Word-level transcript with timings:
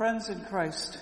Friends 0.00 0.30
in 0.30 0.40
Christ, 0.46 0.96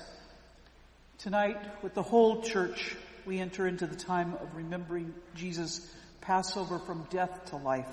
tonight 1.19 1.57
with 1.85 1.95
the 1.95 2.03
whole 2.03 2.43
church, 2.43 2.97
we 3.27 3.39
enter 3.39 3.65
into 3.65 3.87
the 3.87 3.95
time 3.95 4.35
of 4.35 4.57
remembering 4.57 5.15
Jesus' 5.37 5.89
Passover 6.21 6.81
from 6.81 7.07
death 7.09 7.45
to 7.51 7.57
life, 7.59 7.87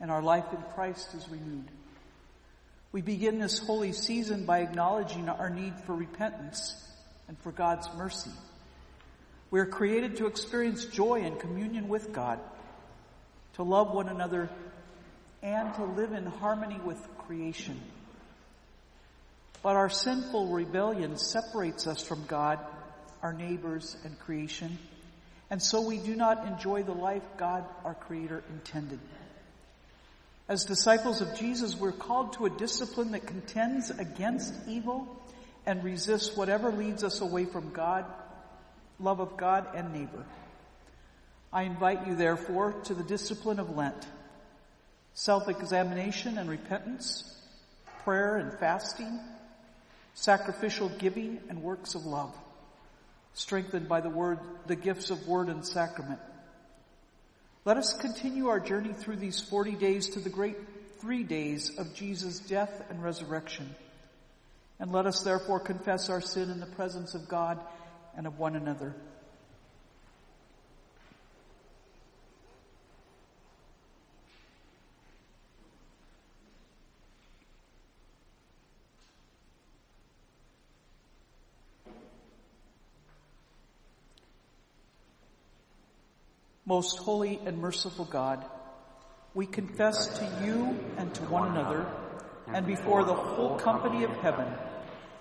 and 0.00 0.10
our 0.10 0.20
life 0.20 0.44
in 0.52 0.58
Christ 0.74 1.14
is 1.14 1.26
renewed. 1.30 1.70
We 2.92 3.00
begin 3.00 3.38
this 3.38 3.58
holy 3.58 3.94
season 3.94 4.44
by 4.44 4.58
acknowledging 4.58 5.30
our 5.30 5.48
need 5.48 5.72
for 5.86 5.94
repentance 5.94 6.76
and 7.26 7.38
for 7.38 7.50
God's 7.50 7.88
mercy. 7.96 8.32
We 9.50 9.60
are 9.60 9.66
created 9.66 10.18
to 10.18 10.26
experience 10.26 10.84
joy 10.84 11.22
and 11.22 11.40
communion 11.40 11.88
with 11.88 12.12
God, 12.12 12.38
to 13.54 13.62
love 13.62 13.94
one 13.94 14.10
another, 14.10 14.50
and 15.42 15.72
to 15.76 15.84
live 15.84 16.12
in 16.12 16.26
harmony 16.26 16.78
with 16.84 17.00
creation. 17.16 17.80
But 19.62 19.76
our 19.76 19.90
sinful 19.90 20.48
rebellion 20.48 21.16
separates 21.16 21.86
us 21.86 22.02
from 22.02 22.24
God, 22.26 22.58
our 23.22 23.32
neighbors, 23.32 23.96
and 24.04 24.18
creation, 24.18 24.78
and 25.50 25.62
so 25.62 25.80
we 25.80 25.98
do 25.98 26.14
not 26.14 26.46
enjoy 26.46 26.82
the 26.82 26.92
life 26.92 27.22
God, 27.38 27.64
our 27.84 27.94
Creator, 27.94 28.44
intended. 28.50 29.00
As 30.48 30.64
disciples 30.64 31.20
of 31.20 31.36
Jesus, 31.36 31.76
we're 31.76 31.92
called 31.92 32.34
to 32.34 32.46
a 32.46 32.50
discipline 32.50 33.12
that 33.12 33.26
contends 33.26 33.90
against 33.90 34.54
evil 34.66 35.06
and 35.66 35.82
resists 35.82 36.36
whatever 36.36 36.70
leads 36.70 37.02
us 37.04 37.20
away 37.20 37.44
from 37.44 37.72
God, 37.72 38.04
love 39.00 39.20
of 39.20 39.36
God 39.36 39.66
and 39.74 39.92
neighbor. 39.92 40.24
I 41.52 41.62
invite 41.62 42.06
you, 42.06 42.14
therefore, 42.14 42.72
to 42.84 42.94
the 42.94 43.02
discipline 43.02 43.58
of 43.58 43.76
Lent, 43.76 44.06
self-examination 45.14 46.38
and 46.38 46.48
repentance, 46.48 47.24
prayer 48.04 48.36
and 48.36 48.52
fasting, 48.58 49.18
sacrificial 50.18 50.88
giving 50.88 51.38
and 51.48 51.62
works 51.62 51.94
of 51.94 52.04
love, 52.04 52.36
strengthened 53.34 53.88
by 53.88 54.00
the 54.00 54.10
word, 54.10 54.40
the 54.66 54.74
gifts 54.74 55.10
of 55.10 55.28
word 55.28 55.48
and 55.48 55.64
sacrament. 55.64 56.18
Let 57.64 57.76
us 57.76 57.92
continue 57.92 58.48
our 58.48 58.58
journey 58.58 58.92
through 58.92 59.16
these 59.16 59.40
40 59.40 59.76
days 59.76 60.08
to 60.10 60.20
the 60.20 60.28
great 60.28 60.56
three 60.98 61.22
days 61.22 61.78
of 61.78 61.94
Jesus' 61.94 62.40
death 62.40 62.82
and 62.90 63.00
resurrection. 63.00 63.72
And 64.80 64.90
let 64.90 65.06
us 65.06 65.22
therefore 65.22 65.60
confess 65.60 66.10
our 66.10 66.20
sin 66.20 66.50
in 66.50 66.58
the 66.58 66.66
presence 66.66 67.14
of 67.14 67.28
God 67.28 67.60
and 68.16 68.26
of 68.26 68.40
one 68.40 68.56
another. 68.56 68.96
Most 86.68 86.98
holy 86.98 87.40
and 87.46 87.56
merciful 87.62 88.04
God, 88.04 88.44
we 89.32 89.46
confess 89.46 90.18
to 90.18 90.44
you 90.44 90.78
and 90.98 91.14
to 91.14 91.22
one 91.22 91.48
another 91.52 91.86
and 92.46 92.66
before 92.66 93.04
the 93.04 93.14
whole 93.14 93.58
company 93.58 94.04
of 94.04 94.10
heaven 94.18 94.46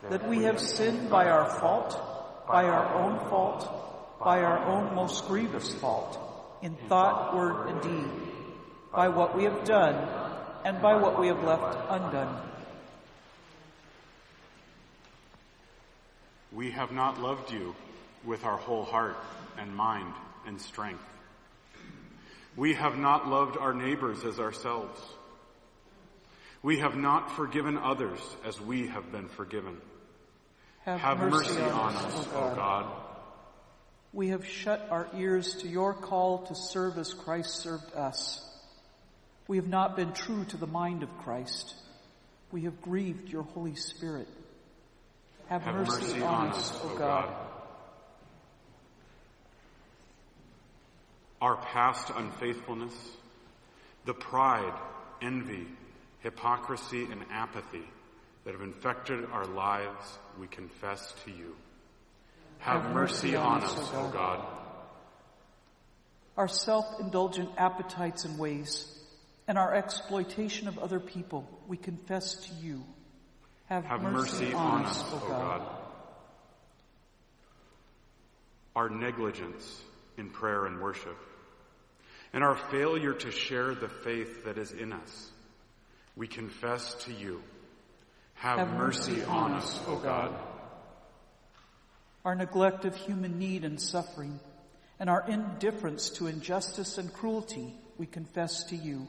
that 0.09 0.27
we 0.27 0.44
have 0.44 0.59
sinned 0.59 1.09
by 1.09 1.29
our 1.29 1.49
fault, 1.61 1.97
by 2.49 2.66
our 2.66 2.94
own 2.95 3.29
fault, 3.29 4.19
by 4.19 4.41
our 4.41 4.59
own 4.66 4.94
most 4.94 5.25
grievous 5.29 5.73
fault, 5.75 6.19
in 6.61 6.75
thought, 6.89 7.33
word, 7.33 7.69
and 7.69 7.81
deed, 7.81 8.11
by 8.94 9.07
what 9.07 9.33
we 9.33 9.45
have 9.45 9.63
done 9.63 9.95
and 10.66 10.81
by 10.81 10.97
what 10.97 11.17
we 11.17 11.27
have 11.27 11.41
left 11.45 11.77
undone. 11.89 12.41
We 16.51 16.71
have 16.71 16.91
not 16.91 17.21
loved 17.21 17.53
you 17.53 17.73
with 18.25 18.44
our 18.44 18.57
whole 18.57 18.83
heart 18.83 19.16
and 19.57 19.73
mind 19.73 20.13
and 20.45 20.59
strength. 20.59 21.05
We 22.57 22.73
have 22.73 22.97
not 22.97 23.28
loved 23.28 23.56
our 23.56 23.73
neighbors 23.73 24.25
as 24.25 24.40
ourselves. 24.40 25.00
We 26.63 26.79
have 26.79 26.97
not 26.97 27.31
forgiven 27.35 27.78
others 27.78 28.19
as 28.44 28.59
we 28.59 28.88
have 28.88 29.12
been 29.12 29.29
forgiven. 29.29 29.78
Have, 30.84 31.00
Have 31.00 31.19
mercy, 31.19 31.53
mercy 31.53 31.62
on 31.62 31.95
us, 31.95 32.28
O 32.34 32.56
God. 32.56 32.91
We 34.12 34.29
have 34.29 34.45
shut 34.45 34.88
our 34.90 35.07
ears 35.16 35.57
to 35.57 35.68
your 35.68 35.94
call 35.94 36.47
to 36.47 36.56
serve 36.56 36.97
as 36.97 37.13
Christ 37.13 37.57
served 37.57 37.94
us. 37.94 38.44
We 39.47 39.57
have 39.57 39.68
not 39.68 39.95
been 39.95 40.13
true 40.13 40.44
to 40.45 40.57
the 40.57 40.66
mind 40.66 41.03
of 41.03 41.18
Christ. 41.19 41.75
We 42.51 42.63
have 42.63 42.81
grieved 42.81 43.29
your 43.29 43.44
Holy 43.44 43.75
Spirit. 43.75 44.28
Have, 45.47 45.62
Have 45.62 45.75
mercy, 45.75 46.01
mercy 46.01 46.22
on 46.24 46.47
us, 46.47 46.79
O 46.84 46.95
God. 46.97 47.46
Our 51.41 51.57
past 51.57 52.11
unfaithfulness, 52.15 52.93
the 54.05 54.13
pride, 54.13 54.73
envy, 55.21 55.67
hypocrisy, 56.19 57.03
and 57.03 57.23
apathy 57.31 57.87
that 58.43 58.53
have 58.53 58.61
infected 58.61 59.25
our 59.31 59.45
lives, 59.45 60.17
we 60.39 60.47
confess 60.47 61.13
to 61.25 61.31
you. 61.31 61.55
Have, 62.59 62.83
Have 62.83 62.93
mercy, 62.93 63.27
mercy 63.27 63.35
on 63.35 63.63
us, 63.63 63.77
us, 63.77 63.91
O 63.93 64.09
God. 64.09 64.45
Our 66.37 66.47
self-indulgent 66.47 67.49
appetites 67.57 68.25
and 68.25 68.39
ways 68.39 68.93
and 69.47 69.57
our 69.57 69.73
exploitation 69.73 70.67
of 70.67 70.77
other 70.79 70.99
people, 70.99 71.47
we 71.67 71.77
confess 71.77 72.35
to 72.35 72.53
you. 72.61 72.83
Have, 73.67 73.85
Have 73.85 74.01
mercy, 74.01 74.45
mercy 74.45 74.53
on 74.53 74.85
us, 74.85 75.03
O 75.13 75.19
God. 75.27 75.59
God. 75.59 75.61
Our 78.75 78.89
negligence 78.89 79.81
in 80.17 80.29
prayer 80.29 80.66
and 80.66 80.81
worship, 80.81 81.17
and 82.33 82.44
our 82.44 82.55
failure 82.55 83.13
to 83.13 83.31
share 83.31 83.75
the 83.75 83.88
faith 83.88 84.45
that 84.45 84.57
is 84.57 84.72
in 84.72 84.91
us, 84.91 85.31
we 86.16 86.28
confess 86.28 86.95
to 87.05 87.13
you. 87.13 87.41
Have, 88.35 88.59
Have 88.59 88.73
mercy, 88.73 89.11
mercy 89.11 89.23
on 89.25 89.53
us, 89.53 89.79
us, 89.79 89.88
O 89.88 89.95
God. 89.97 90.33
Our 92.25 92.35
neglect 92.35 92.85
of 92.85 92.95
human 92.95 93.39
need 93.39 93.63
and 93.63 93.81
suffering, 93.81 94.39
and 95.00 95.09
our 95.09 95.25
indifference 95.27 96.09
to 96.11 96.27
injustice 96.27 96.97
and 96.97 97.11
cruelty, 97.13 97.73
we 97.97 98.06
confess 98.06 98.66
to 98.66 98.75
you. 98.75 99.07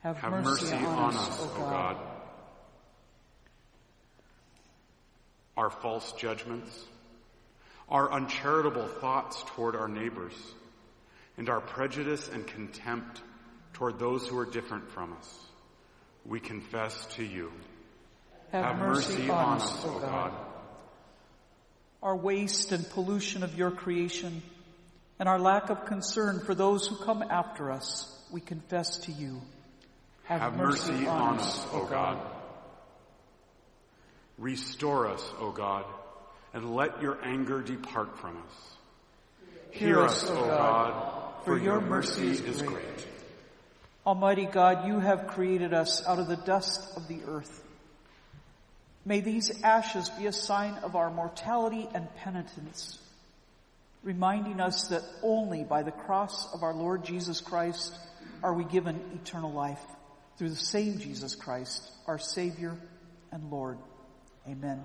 Have, 0.00 0.16
Have 0.18 0.44
mercy, 0.44 0.74
on, 0.74 1.14
us, 1.14 1.40
O 1.40 1.46
God. 1.58 1.96
Our 5.56 5.70
false 5.70 6.12
judgments, 6.12 6.84
our 7.90 8.12
uncharitable 8.12 8.86
thoughts 8.86 9.42
toward 9.48 9.74
our 9.74 9.88
neighbors, 9.88 10.34
and 11.36 11.48
our 11.48 11.60
prejudice 11.60 12.28
and 12.28 12.46
contempt 12.46 13.22
toward 13.72 13.98
those 13.98 14.26
who 14.26 14.36
are 14.38 14.46
different 14.46 14.90
from 14.90 15.12
us, 15.14 15.38
we 16.26 16.40
confess 16.40 17.06
to 17.14 17.24
you. 17.24 17.52
Have, 18.52 18.78
mercy, 18.78 19.28
on 19.30 19.58
us, 19.58 19.84
O 19.84 19.98
God. 20.00 20.32
Our 22.02 22.16
waste 22.16 22.72
and 22.72 22.88
pollution 22.90 23.42
of 23.42 23.56
your 23.56 23.70
creation, 23.70 24.42
and 25.18 25.28
our 25.28 25.38
lack 25.38 25.70
of 25.70 25.84
concern 25.86 26.40
for 26.40 26.54
those 26.54 26.86
who 26.86 26.96
come 26.96 27.22
after 27.22 27.70
us, 27.70 28.14
we 28.30 28.40
confess 28.40 28.98
to 28.98 29.12
you. 29.12 29.40
Have 30.24 30.56
mercy 30.56 31.06
on 31.06 31.38
us, 31.38 31.66
O 31.72 31.86
God. 31.86 32.18
Restore 34.38 35.08
us, 35.08 35.32
O 35.40 35.50
God, 35.50 35.84
and 36.52 36.74
let 36.74 37.02
your 37.02 37.18
anger 37.24 37.62
depart 37.62 38.18
from 38.18 38.36
us. 38.36 38.76
Hear 39.70 40.00
us, 40.00 40.28
O 40.28 40.46
God, 40.46 41.44
for 41.44 41.58
your 41.58 41.80
mercy 41.80 42.30
is 42.30 42.62
great. 42.62 43.06
Almighty 44.06 44.46
God, 44.46 44.86
you 44.86 45.00
have 45.00 45.26
created 45.26 45.74
us 45.74 46.06
out 46.06 46.18
of 46.18 46.28
the 46.28 46.36
dust 46.36 46.96
of 46.96 47.08
the 47.08 47.20
earth. 47.26 47.62
May 49.04 49.20
these 49.20 49.62
ashes 49.62 50.08
be 50.08 50.26
a 50.26 50.32
sign 50.32 50.74
of 50.82 50.96
our 50.96 51.10
mortality 51.10 51.88
and 51.94 52.14
penitence, 52.16 52.98
reminding 54.02 54.60
us 54.60 54.88
that 54.88 55.02
only 55.22 55.64
by 55.64 55.82
the 55.82 55.92
cross 55.92 56.52
of 56.54 56.62
our 56.62 56.74
Lord 56.74 57.04
Jesus 57.04 57.40
Christ 57.40 57.94
are 58.42 58.54
we 58.54 58.64
given 58.64 59.00
eternal 59.22 59.52
life 59.52 59.80
through 60.38 60.50
the 60.50 60.56
same 60.56 60.98
Jesus 60.98 61.34
Christ, 61.34 61.90
our 62.06 62.18
Savior 62.18 62.76
and 63.32 63.50
Lord. 63.50 63.78
Amen. 64.46 64.82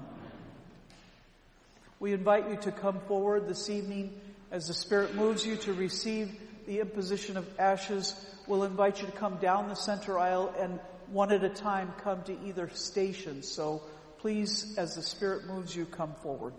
We 2.04 2.12
invite 2.12 2.50
you 2.50 2.58
to 2.58 2.72
come 2.74 3.00
forward 3.08 3.48
this 3.48 3.70
evening 3.70 4.20
as 4.52 4.68
the 4.68 4.74
Spirit 4.74 5.16
moves 5.16 5.46
you 5.46 5.56
to 5.56 5.72
receive 5.72 6.36
the 6.68 6.82
imposition 6.82 7.38
of 7.38 7.48
ashes. 7.58 8.14
We'll 8.46 8.66
invite 8.66 9.00
you 9.00 9.06
to 9.06 9.14
come 9.14 9.38
down 9.38 9.70
the 9.70 9.76
center 9.76 10.20
aisle 10.20 10.54
and 10.60 10.82
one 11.08 11.32
at 11.32 11.46
a 11.46 11.50
time 11.50 11.94
come 12.04 12.22
to 12.24 12.38
either 12.46 12.70
station. 12.74 13.42
So 13.42 13.84
please, 14.18 14.78
as 14.78 14.96
the 14.96 15.02
Spirit 15.02 15.48
moves 15.48 15.74
you, 15.74 15.86
come 15.86 16.14
forward. 16.22 16.54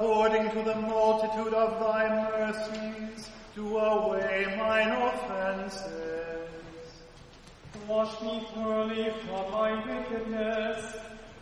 According 0.00 0.50
to 0.50 0.62
the 0.62 0.74
multitude 0.76 1.52
of 1.52 1.78
thy 1.78 2.08
mercies, 2.30 3.28
do 3.54 3.76
away 3.76 4.46
mine 4.56 4.92
offenses. 4.92 5.90
Wash 7.86 8.18
me 8.22 8.48
thoroughly 8.54 9.10
from 9.26 9.52
my 9.52 9.70
wickedness, 9.86 10.96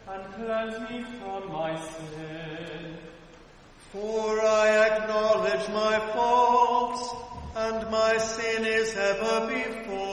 and 0.09 0.35
cleanse 0.35 0.91
me 0.91 1.05
from 1.21 1.53
my 1.53 1.81
sin. 1.81 2.97
For 3.93 4.41
I 4.41 4.89
acknowledge 4.89 5.69
my 5.69 6.01
faults, 6.15 7.15
and 7.55 7.89
my 7.93 8.17
sin 8.19 8.65
is 8.65 8.97
ever 8.97 9.47
before 9.47 10.08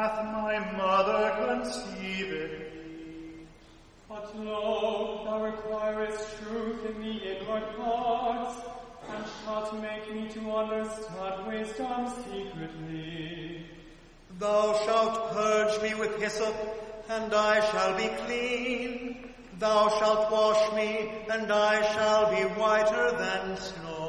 hath 0.00 0.24
my 0.32 0.58
mother 0.78 1.22
conceived. 1.44 2.52
But 4.08 4.26
lo, 4.38 5.20
thou 5.26 5.44
requirest 5.44 6.38
truth 6.38 6.86
in 6.90 7.02
the 7.02 7.16
inward 7.32 7.66
parts, 7.76 8.54
and 9.10 9.24
shalt 9.44 9.70
make 9.82 10.06
me 10.14 10.26
to 10.36 10.40
understand 10.52 11.46
wisdom 11.46 12.00
secretly. 12.24 13.66
Thou 14.38 14.72
shalt 14.86 15.32
purge 15.32 15.82
me 15.82 15.92
with 16.00 16.18
hyssop, 16.18 16.56
and 17.10 17.34
I 17.34 17.60
shall 17.70 17.94
be 17.98 18.08
clean. 18.24 19.32
Thou 19.58 19.82
shalt 19.98 20.32
wash 20.32 20.72
me, 20.72 21.12
and 21.30 21.52
I 21.52 21.74
shall 21.92 22.24
be 22.34 22.42
whiter 22.58 23.06
than 23.18 23.56
snow. 23.58 23.99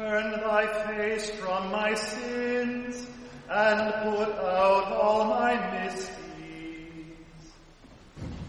Turn 0.00 0.30
thy 0.30 0.66
face 0.86 1.28
from 1.28 1.70
my 1.70 1.92
sins, 1.92 3.06
and 3.50 3.92
put 4.02 4.30
out 4.30 4.92
all 4.94 5.26
my 5.26 5.54
misdeeds. 5.74 7.44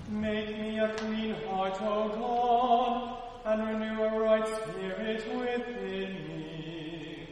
Make 0.09 0.57
me 0.61 0.79
a 0.79 0.93
clean 0.95 1.35
heart, 1.43 1.77
O 1.81 2.07
God, 2.07 3.51
and 3.51 3.67
renew 3.67 4.01
a 4.01 4.17
right 4.21 4.47
spirit 4.47 5.27
within 5.35 6.13
me. 6.29 7.27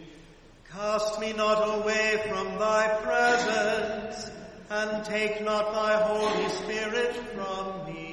Cast 0.70 1.22
me 1.22 1.32
not 1.32 1.80
away 1.80 2.22
from 2.28 2.60
thy 2.60 2.90
presence, 3.02 4.32
and 4.70 5.06
take 5.06 5.42
not 5.46 5.72
thy 5.72 5.96
Holy 5.96 6.50
Spirit 6.50 7.16
from 7.34 7.86
me. 7.86 8.09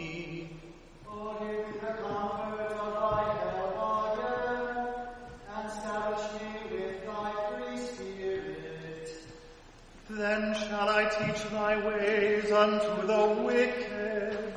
Then 10.37 10.55
shall 10.55 10.91
I 10.91 11.05
teach 11.07 11.43
thy 11.49 11.75
ways 11.87 12.53
unto 12.53 13.07
the 13.07 13.43
wicked, 13.43 14.53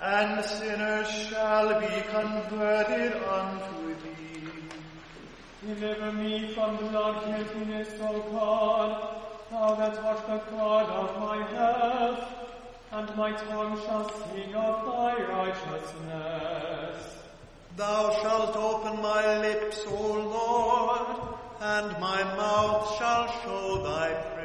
and 0.00 0.42
sinners 0.42 1.10
shall 1.28 1.78
be 1.78 2.02
converted 2.08 3.12
unto 3.24 3.94
thee. 4.02 4.48
Deliver 5.66 6.12
me 6.12 6.54
from 6.54 6.78
blood 6.78 7.26
guiltiness, 7.26 7.90
O 8.00 8.20
God, 8.32 9.18
thou 9.50 9.74
that 9.74 9.98
art 9.98 10.26
the 10.26 10.40
God 10.56 10.88
of 10.88 11.20
my 11.20 11.38
health, 11.54 12.24
and 12.92 13.14
my 13.14 13.32
tongue 13.32 13.78
shall 13.84 14.08
sing 14.08 14.54
of 14.54 14.86
thy 14.86 15.22
righteousness. 15.36 17.18
Thou 17.76 18.10
shalt 18.22 18.56
open 18.56 19.02
my 19.02 19.38
lips, 19.40 19.84
O 19.86 20.12
Lord, 20.38 21.06
and 21.60 22.00
my 22.00 22.24
mouth 22.24 22.96
shall 22.96 23.26
show 23.42 23.82
thy 23.84 24.14
praise. 24.14 24.39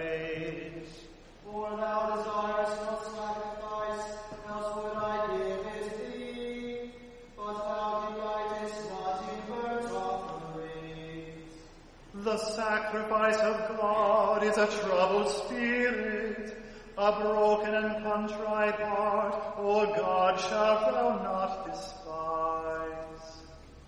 The 12.25 12.37
sacrifice 12.37 13.37
of 13.37 13.77
God 13.77 14.43
is 14.43 14.57
a 14.57 14.65
troubled 14.65 15.29
spirit, 15.29 16.57
a 16.97 17.21
broken 17.21 17.75
and 17.75 18.03
contrite 18.03 18.79
heart, 18.79 19.35
O 19.57 19.85
God, 19.95 20.39
shalt 20.39 20.91
thou 20.91 21.21
not 21.23 21.65
despise. 21.67 23.43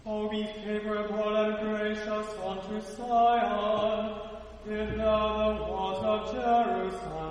O 0.05 0.29
be 0.29 0.43
favorable 0.63 1.35
and 1.35 1.57
gracious 1.59 2.27
unto 2.45 2.79
Zion, 2.95 4.19
give 4.67 4.97
thou 4.97 5.57
the 5.57 5.63
walls 5.63 6.03
of 6.03 6.35
Jerusalem. 6.35 7.26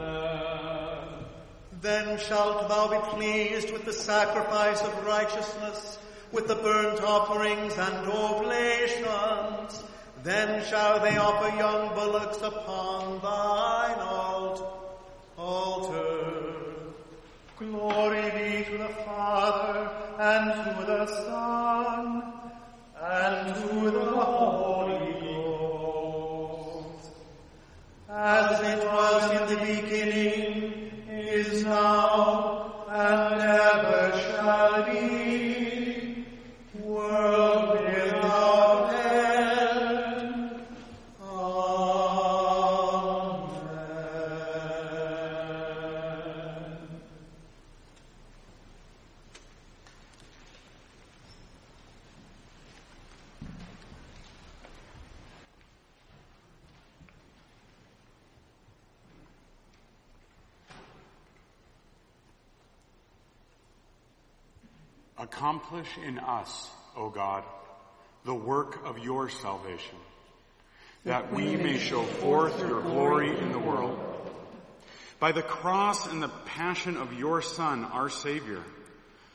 Then 1.87 2.19
shalt 2.19 2.69
thou 2.69 2.88
be 2.88 2.99
pleased 3.14 3.71
with 3.73 3.85
the 3.85 3.93
sacrifice 3.93 4.83
of 4.83 5.07
righteousness, 5.07 6.00
with 6.33 6.49
the 6.49 6.57
burnt 6.57 7.00
offerings 7.00 7.78
and 7.78 8.09
oblations. 8.09 9.85
Then 10.25 10.64
shall 10.64 10.99
they 10.99 11.16
offer 11.16 11.57
young 11.57 11.95
bullocks 11.95 12.38
upon 12.43 13.21
thine 13.21 14.00
alt- 14.00 14.64
altar. 15.38 16.55
Glory 17.57 18.31
be 18.33 18.64
to 18.64 18.78
the 18.78 18.93
Father, 19.05 19.88
and 20.19 20.55
to 20.55 20.87
the 20.87 21.07
Son, 21.07 22.33
and 23.00 23.55
to 23.55 23.90
the 23.93 24.11
Holy 24.11 25.12
Ghost. 25.21 27.11
As 28.11 28.61
it 28.61 28.85
was 28.85 29.23
in 29.31 29.47
the 29.55 29.61
beginning, 29.64 30.66
now, 31.67 32.87
and 32.89 33.46
Accomplish 65.26 65.88
in 66.06 66.21
us, 66.21 66.71
O 66.97 67.11
God, 67.11 67.42
the 68.25 68.33
work 68.33 68.87
of 68.87 69.00
your 69.00 69.28
salvation, 69.28 69.97
that 71.04 71.33
we 71.33 71.56
may 71.56 71.78
show 71.78 72.04
forth 72.04 72.61
your 72.61 72.80
glory 72.80 73.37
in 73.37 73.50
the 73.50 73.59
world. 73.59 73.99
By 75.18 75.33
the 75.33 75.42
cross 75.42 76.06
and 76.06 76.23
the 76.23 76.28
passion 76.28 76.97
of 76.97 77.12
your 77.12 77.42
Son, 77.42 77.83
our 77.83 78.09
Savior, 78.09 78.62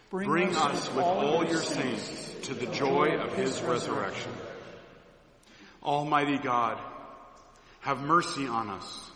bring 0.09 0.55
us 0.55 0.89
with 0.93 1.03
all 1.03 1.43
your 1.45 1.61
saints 1.61 2.35
to 2.43 2.53
the 2.53 2.67
joy 2.67 3.17
of 3.17 3.33
his 3.35 3.61
resurrection. 3.61 4.31
Almighty 5.83 6.37
God, 6.37 6.79
have 7.81 7.99
mercy 7.99 8.47
on 8.47 8.69
us. 8.69 9.11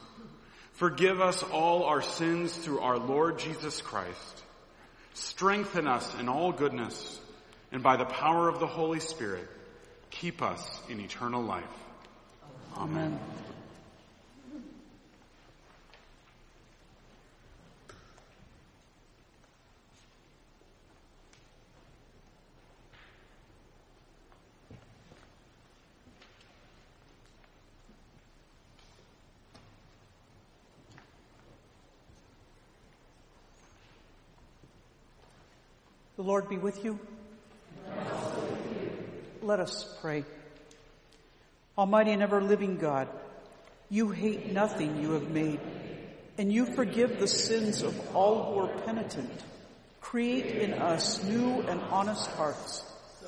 Forgive 0.74 1.22
us 1.22 1.42
all 1.42 1.86
our 1.86 2.02
sins 2.02 2.54
through 2.54 2.82
our 2.82 2.98
Lord 2.98 3.40
Jesus 3.40 3.82
Christ. 3.82 4.44
Strengthen 5.16 5.88
us 5.88 6.14
in 6.20 6.28
all 6.28 6.52
goodness, 6.52 7.20
and 7.72 7.82
by 7.82 7.96
the 7.96 8.06
power 8.06 8.50
of 8.50 8.60
the 8.60 8.68
Holy 8.68 9.00
Spirit, 9.00 9.48
keep 10.12 10.42
us 10.42 10.62
in 10.90 11.00
eternal 11.00 11.42
life. 11.42 11.64
Amen. 12.76 13.18
The 13.45 13.45
Lord 36.26 36.50
be 36.50 36.58
with 36.58 36.84
you. 36.84 36.98
Let 39.44 39.60
us 39.60 39.96
pray. 40.02 40.26
Almighty 41.78 42.14
and 42.14 42.24
ever 42.24 42.42
living 42.42 42.78
God, 42.78 43.08
you 43.92 44.10
hate 44.10 44.52
nothing 44.52 45.00
you 45.00 45.12
have 45.12 45.30
made, 45.30 45.60
and 46.40 46.52
you 46.52 46.66
forgive 46.66 47.20
the 47.20 47.28
sins 47.28 47.84
of 47.84 48.16
all 48.16 48.52
who 48.52 48.60
are 48.62 48.82
penitent. 48.82 49.40
Create 50.02 50.48
in 50.64 50.74
us 50.74 51.24
new 51.24 51.62
and 51.62 51.80
honest 51.92 52.28
hearts, 52.32 52.84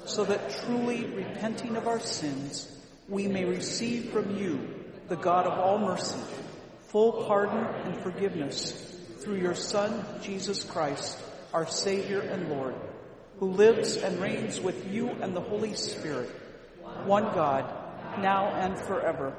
so 0.05 0.23
that 0.25 0.49
truly 0.65 1.05
repenting 1.05 1.75
of 1.75 1.87
our 1.87 1.99
sins, 1.99 2.67
we 3.07 3.27
may 3.27 3.45
receive 3.45 4.09
from 4.09 4.35
you, 4.37 4.73
the 5.07 5.15
God 5.15 5.45
of 5.45 5.59
all 5.59 5.77
mercy, 5.77 6.19
full 6.87 7.25
pardon 7.27 7.63
and 7.85 8.01
forgiveness 8.01 8.71
through 9.19 9.35
your 9.35 9.53
Son, 9.53 10.03
Jesus 10.23 10.63
Christ, 10.63 11.19
our 11.57 11.65
Savior 11.65 12.19
and 12.19 12.49
Lord, 12.49 12.75
who 13.39 13.49
lives 13.49 13.97
and 13.97 14.21
reigns 14.21 14.61
with 14.61 14.93
you 14.93 15.09
and 15.09 15.35
the 15.35 15.41
Holy 15.41 15.73
Spirit, 15.73 16.29
one 17.05 17.23
God, 17.33 17.65
now 18.21 18.49
and 18.49 18.77
forever. 18.77 19.35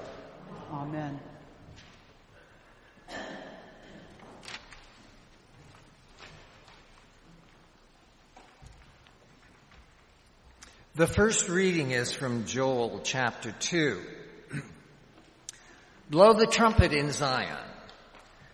Amen. 0.73 1.21
The 10.97 11.07
first 11.07 11.49
reading 11.49 11.93
is 11.93 12.11
from 12.11 12.47
Joel 12.47 13.01
chapter 13.05 13.53
2. 13.53 14.01
Blow 16.11 16.33
the 16.33 16.49
trumpet 16.49 16.93
in 16.93 17.13
Zion. 17.13 17.65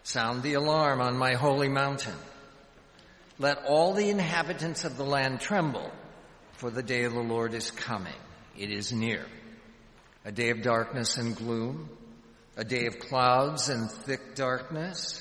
Sound 0.02 0.42
the 0.42 0.52
alarm 0.52 1.00
on 1.00 1.16
my 1.16 1.32
holy 1.32 1.70
mountain. 1.70 2.12
Let 3.38 3.64
all 3.64 3.94
the 3.94 4.10
inhabitants 4.10 4.84
of 4.84 4.96
the 4.96 5.04
land 5.04 5.40
tremble, 5.40 5.90
for 6.52 6.70
the 6.70 6.82
day 6.82 7.02
of 7.04 7.14
the 7.14 7.20
Lord 7.20 7.52
is 7.52 7.70
coming. 7.72 8.12
It 8.56 8.70
is 8.70 8.92
near. 8.92 9.26
A 10.24 10.30
day 10.30 10.50
of 10.50 10.62
darkness 10.62 11.16
and 11.16 11.34
gloom, 11.34 11.88
a 12.56 12.64
day 12.64 12.86
of 12.86 13.00
clouds 13.00 13.68
and 13.68 13.90
thick 13.90 14.36
darkness. 14.36 15.20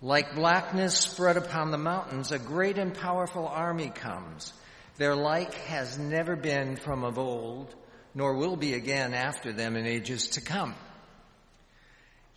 Like 0.00 0.36
blackness 0.36 0.96
spread 0.96 1.36
upon 1.36 1.72
the 1.72 1.78
mountains, 1.78 2.30
a 2.30 2.38
great 2.38 2.78
and 2.78 2.94
powerful 2.94 3.48
army 3.48 3.90
comes. 3.90 4.52
Their 4.96 5.16
like 5.16 5.54
has 5.54 5.98
never 5.98 6.36
been 6.36 6.76
from 6.76 7.02
of 7.02 7.18
old, 7.18 7.74
nor 8.14 8.36
will 8.36 8.56
be 8.56 8.74
again 8.74 9.14
after 9.14 9.52
them 9.52 9.74
in 9.74 9.84
ages 9.84 10.28
to 10.28 10.40
come. 10.40 10.74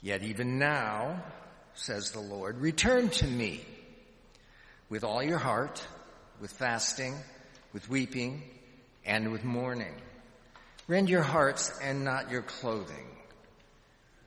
Yet 0.01 0.23
even 0.23 0.57
now, 0.57 1.23
says 1.75 2.11
the 2.11 2.19
Lord, 2.19 2.59
return 2.59 3.09
to 3.09 3.27
me 3.27 3.63
with 4.89 5.03
all 5.03 5.21
your 5.21 5.37
heart, 5.37 5.85
with 6.41 6.51
fasting, 6.51 7.15
with 7.73 7.89
weeping, 7.89 8.43
and 9.05 9.31
with 9.31 9.43
mourning. 9.43 9.93
Rend 10.87 11.09
your 11.09 11.21
hearts 11.21 11.71
and 11.83 12.03
not 12.03 12.31
your 12.31 12.41
clothing. 12.41 13.05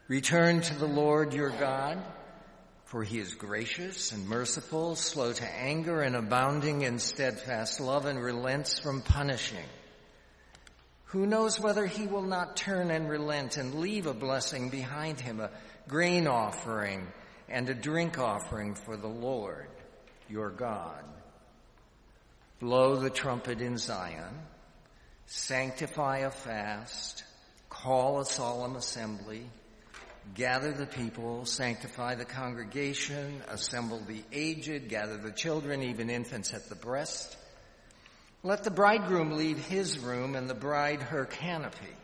Return 0.06 0.60
to 0.60 0.74
the 0.76 0.86
Lord 0.86 1.34
your 1.34 1.50
God, 1.50 2.00
for 2.84 3.02
he 3.02 3.18
is 3.18 3.34
gracious 3.34 4.12
and 4.12 4.28
merciful, 4.28 4.94
slow 4.94 5.32
to 5.32 5.44
anger 5.44 6.02
and 6.02 6.14
abounding 6.14 6.82
in 6.82 6.98
steadfast 6.98 7.80
love 7.80 8.06
and 8.06 8.22
relents 8.22 8.78
from 8.78 9.02
punishing. 9.02 9.64
Who 11.06 11.26
knows 11.26 11.58
whether 11.58 11.86
he 11.86 12.06
will 12.06 12.22
not 12.22 12.56
turn 12.56 12.90
and 12.90 13.08
relent 13.08 13.56
and 13.56 13.74
leave 13.74 14.06
a 14.06 14.14
blessing 14.14 14.70
behind 14.70 15.20
him, 15.20 15.40
a 15.40 15.50
grain 15.88 16.26
offering 16.26 17.08
and 17.48 17.68
a 17.68 17.74
drink 17.74 18.18
offering 18.18 18.74
for 18.74 18.96
the 18.96 19.08
Lord 19.08 19.68
your 20.32 20.50
God. 20.50 21.04
Blow 22.58 22.96
the 22.96 23.10
trumpet 23.10 23.60
in 23.60 23.76
Zion, 23.76 24.34
sanctify 25.26 26.18
a 26.18 26.30
fast, 26.30 27.22
call 27.68 28.20
a 28.20 28.24
solemn 28.24 28.76
assembly, 28.76 29.46
gather 30.34 30.72
the 30.72 30.86
people, 30.86 31.44
sanctify 31.44 32.14
the 32.14 32.24
congregation, 32.24 33.42
assemble 33.48 34.00
the 34.00 34.22
aged, 34.32 34.88
gather 34.88 35.18
the 35.18 35.32
children, 35.32 35.82
even 35.82 36.08
infants 36.08 36.54
at 36.54 36.68
the 36.68 36.76
breast. 36.76 37.36
Let 38.42 38.64
the 38.64 38.70
bridegroom 38.70 39.32
leave 39.32 39.58
his 39.58 39.98
room 39.98 40.34
and 40.34 40.48
the 40.48 40.54
bride 40.54 41.02
her 41.02 41.26
canopy. 41.26 41.96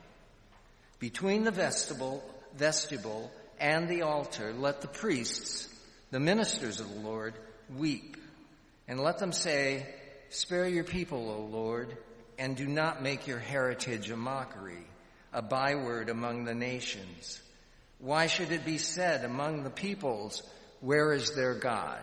Between 0.98 1.44
the 1.44 1.50
vestibule, 1.50 2.22
vestibule 2.56 3.30
and 3.58 3.88
the 3.88 4.02
altar, 4.02 4.52
let 4.52 4.82
the 4.82 4.88
priests, 4.88 5.68
the 6.10 6.20
ministers 6.20 6.80
of 6.80 6.92
the 6.92 7.00
Lord, 7.00 7.34
weep. 7.76 8.16
And 8.86 9.00
let 9.00 9.18
them 9.18 9.32
say, 9.32 9.86
Spare 10.30 10.68
your 10.68 10.84
people, 10.84 11.30
O 11.30 11.40
Lord, 11.50 11.96
and 12.38 12.56
do 12.56 12.66
not 12.66 13.02
make 13.02 13.26
your 13.26 13.38
heritage 13.38 14.10
a 14.10 14.16
mockery, 14.16 14.86
a 15.32 15.42
byword 15.42 16.08
among 16.08 16.44
the 16.44 16.54
nations. 16.54 17.40
Why 17.98 18.26
should 18.26 18.52
it 18.52 18.64
be 18.64 18.78
said 18.78 19.24
among 19.24 19.64
the 19.64 19.70
peoples, 19.70 20.42
Where 20.80 21.12
is 21.12 21.34
their 21.34 21.54
God? 21.54 22.02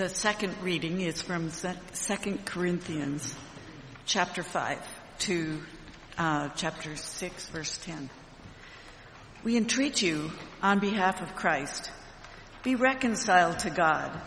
The 0.00 0.08
second 0.08 0.56
reading 0.62 1.02
is 1.02 1.20
from 1.20 1.50
2 1.50 2.38
Corinthians 2.46 3.34
chapter 4.06 4.42
5 4.42 4.78
to 5.18 5.60
uh, 6.16 6.48
chapter 6.56 6.96
6 6.96 7.48
verse 7.48 7.76
10. 7.84 8.08
We 9.44 9.58
entreat 9.58 10.00
you 10.00 10.32
on 10.62 10.78
behalf 10.78 11.20
of 11.20 11.36
Christ, 11.36 11.90
be 12.62 12.76
reconciled 12.76 13.58
to 13.58 13.68
God. 13.68 14.18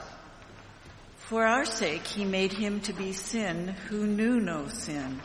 For 1.18 1.44
our 1.44 1.66
sake 1.66 2.06
he 2.06 2.24
made 2.24 2.54
him 2.54 2.80
to 2.82 2.94
be 2.94 3.12
sin 3.12 3.70
who 3.90 4.06
knew 4.06 4.40
no 4.40 4.68
sin, 4.68 5.22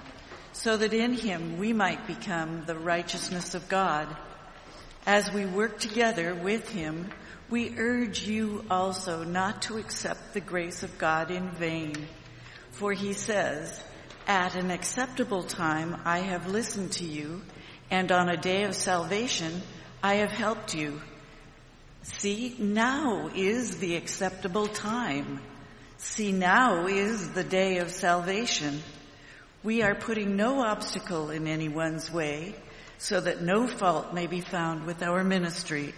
so 0.54 0.78
that 0.78 0.94
in 0.94 1.12
him 1.12 1.58
we 1.58 1.74
might 1.74 2.06
become 2.06 2.64
the 2.64 2.78
righteousness 2.78 3.54
of 3.54 3.68
God. 3.68 4.16
As 5.09 5.33
we 5.33 5.47
work 5.47 5.79
together 5.79 6.35
with 6.35 6.68
him, 6.68 7.09
we 7.49 7.73
urge 7.79 8.29
you 8.29 8.62
also 8.71 9.25
not 9.25 9.62
to 9.62 9.79
accept 9.79 10.35
the 10.35 10.40
grace 10.42 10.83
of 10.83 10.99
God 10.99 11.31
in 11.31 11.49
vain. 11.53 11.94
For 12.73 12.92
he 12.92 13.14
says, 13.14 13.83
at 14.27 14.55
an 14.55 14.71
acceptable 14.71 15.44
time 15.44 15.97
I 16.05 16.18
have 16.18 16.47
listened 16.47 16.92
to 16.92 17.07
you, 17.07 17.40
and 17.90 18.12
on 18.12 18.29
a 18.29 18.37
day 18.37 18.64
of 18.64 18.75
salvation 18.75 19.62
I 20.03 20.16
have 20.16 20.31
helped 20.31 20.75
you. 20.75 21.01
See, 22.03 22.55
now 22.59 23.31
is 23.35 23.79
the 23.79 23.97
acceptable 23.97 24.66
time. 24.66 25.40
See, 25.97 26.33
now 26.33 26.87
is 26.87 27.31
the 27.31 27.44
day 27.44 27.79
of 27.79 27.90
salvation. 27.90 28.83
We 29.62 29.81
are 29.81 29.94
putting 29.94 30.37
no 30.37 30.61
obstacle 30.61 31.31
in 31.31 31.47
anyone's 31.47 32.12
way 32.12 32.57
so 32.98 33.20
that 33.20 33.42
no 33.42 33.66
fault 33.66 34.12
may 34.12 34.26
be 34.26 34.40
found 34.40 34.84
with 34.84 35.02
our 35.02 35.24
ministry. 35.24 35.94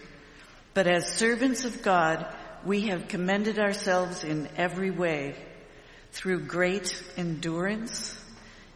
But 0.74 0.86
as 0.86 1.16
servants 1.16 1.64
of 1.64 1.82
God, 1.82 2.26
we 2.64 2.88
have 2.88 3.08
commended 3.08 3.58
ourselves 3.58 4.22
in 4.22 4.48
every 4.56 4.90
way 4.90 5.34
through 6.12 6.46
great 6.46 7.02
endurance, 7.16 8.16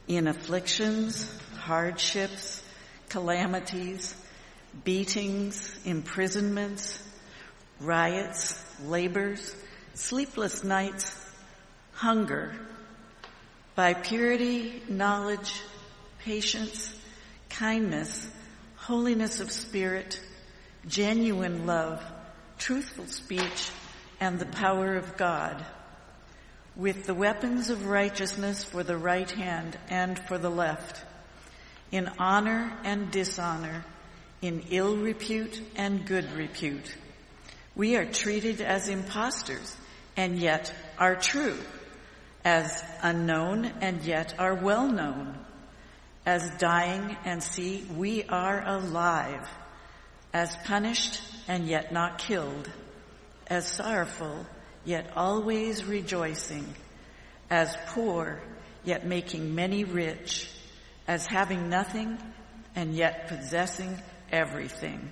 in 0.09 0.27
afflictions, 0.27 1.31
hardships, 1.59 2.63
calamities, 3.09 4.15
beatings, 4.85 5.79
imprisonments, 5.85 7.03
riots, 7.81 8.63
labors, 8.85 9.55
sleepless 9.95 10.65
nights, 10.65 11.15
hunger, 11.93 12.55
by 13.75 13.95
purity, 13.95 14.83
knowledge, 14.89 15.61
patience, 16.21 16.94
kindness, 17.55 18.29
holiness 18.77 19.39
of 19.39 19.51
spirit, 19.51 20.21
genuine 20.89 21.67
love, 21.67 22.03
truthful 22.59 23.07
speech, 23.07 23.71
and 24.21 24.39
the 24.39 24.47
power 24.47 24.97
of 24.97 25.17
God, 25.17 25.65
with 26.75 27.05
the 27.07 27.15
weapons 27.15 27.71
of 27.71 27.87
righteousness 27.87 28.65
for 28.65 28.83
the 28.83 28.97
right 28.97 29.31
hand 29.31 29.79
and 29.89 30.19
for 30.19 30.37
the 30.37 30.51
left, 30.51 31.05
in 31.93 32.11
honor 32.19 32.77
and 32.83 33.13
dishonor, 33.13 33.85
in 34.43 34.65
ill 34.71 34.97
repute 34.97 35.63
and 35.77 36.07
good 36.07 36.31
repute. 36.33 36.97
We 37.77 37.97
are 37.97 38.05
treated 38.05 38.61
as 38.61 38.89
impostors 38.89 39.77
and 40.17 40.39
yet 40.39 40.75
are 40.99 41.15
true, 41.15 41.57
as 42.45 42.83
unknown 43.01 43.67
and 43.81 44.03
yet 44.03 44.35
are 44.41 44.55
well 44.55 44.89
known, 44.89 45.44
as 46.27 46.51
dying 46.59 47.17
and 47.25 47.43
see 47.43 47.87
we 47.97 48.25
are 48.25 48.63
alive 48.67 49.49
as 50.33 50.57
punished 50.65 51.21
and 51.47 51.67
yet 51.67 51.93
not 51.93 52.19
killed, 52.19 52.71
as 53.47 53.67
sorrowful 53.67 54.47
yet 54.85 55.11
always 55.17 55.85
rejoicing, 55.85 56.75
as 57.51 57.77
poor 57.87 58.41
yet 58.85 59.07
making 59.07 59.55
many 59.55 59.85
rich, 59.85 60.51
as 61.07 61.27
having 61.27 61.69
nothing 61.69 62.19
and 62.75 62.95
yet 62.95 63.29
possessing 63.29 63.99
everything. 64.31 65.11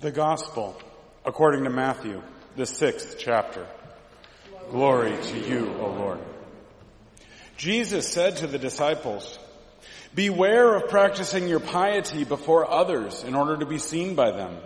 The 0.00 0.10
Gospel, 0.10 0.80
according 1.26 1.64
to 1.64 1.70
Matthew, 1.70 2.22
the 2.56 2.64
sixth 2.64 3.16
chapter. 3.18 3.66
Glory 4.70 5.14
to 5.14 5.38
you, 5.38 5.74
O 5.78 5.88
Lord. 5.88 6.20
Jesus 7.58 8.08
said 8.08 8.38
to 8.38 8.46
the 8.46 8.58
disciples, 8.58 9.38
Beware 10.14 10.74
of 10.74 10.88
practicing 10.88 11.48
your 11.48 11.60
piety 11.60 12.24
before 12.24 12.72
others 12.72 13.24
in 13.24 13.34
order 13.34 13.58
to 13.58 13.66
be 13.66 13.76
seen 13.76 14.14
by 14.14 14.30
them, 14.30 14.56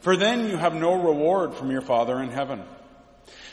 for 0.00 0.16
then 0.16 0.48
you 0.48 0.56
have 0.56 0.74
no 0.74 1.00
reward 1.00 1.54
from 1.54 1.70
your 1.70 1.82
Father 1.82 2.20
in 2.20 2.30
heaven. 2.30 2.64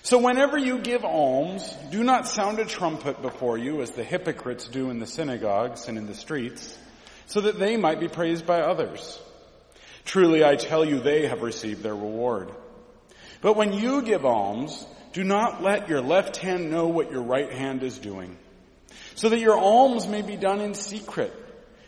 So 0.01 0.17
whenever 0.17 0.57
you 0.57 0.79
give 0.79 1.05
alms, 1.05 1.71
do 1.91 2.03
not 2.03 2.27
sound 2.27 2.57
a 2.57 2.65
trumpet 2.65 3.21
before 3.21 3.55
you 3.55 3.83
as 3.83 3.91
the 3.91 4.03
hypocrites 4.03 4.67
do 4.67 4.89
in 4.89 4.97
the 4.97 5.05
synagogues 5.05 5.87
and 5.87 5.95
in 5.95 6.07
the 6.07 6.15
streets, 6.15 6.75
so 7.27 7.41
that 7.41 7.59
they 7.59 7.77
might 7.77 7.99
be 7.99 8.07
praised 8.07 8.47
by 8.47 8.61
others. 8.61 9.19
Truly 10.09 10.43
I 10.43 10.55
tell 10.55 10.83
you, 10.83 10.99
they 10.99 11.27
have 11.27 11.43
received 11.43 11.83
their 11.83 11.93
reward. 11.93 12.51
But 13.41 13.55
when 13.55 13.73
you 13.73 14.01
give 14.01 14.25
alms, 14.25 14.83
do 15.13 15.23
not 15.23 15.61
let 15.61 15.87
your 15.87 16.01
left 16.01 16.37
hand 16.37 16.71
know 16.71 16.87
what 16.87 17.11
your 17.11 17.21
right 17.21 17.53
hand 17.53 17.83
is 17.83 17.99
doing, 17.99 18.35
so 19.13 19.29
that 19.29 19.37
your 19.37 19.55
alms 19.55 20.07
may 20.07 20.23
be 20.23 20.35
done 20.35 20.61
in 20.61 20.73
secret, 20.73 21.31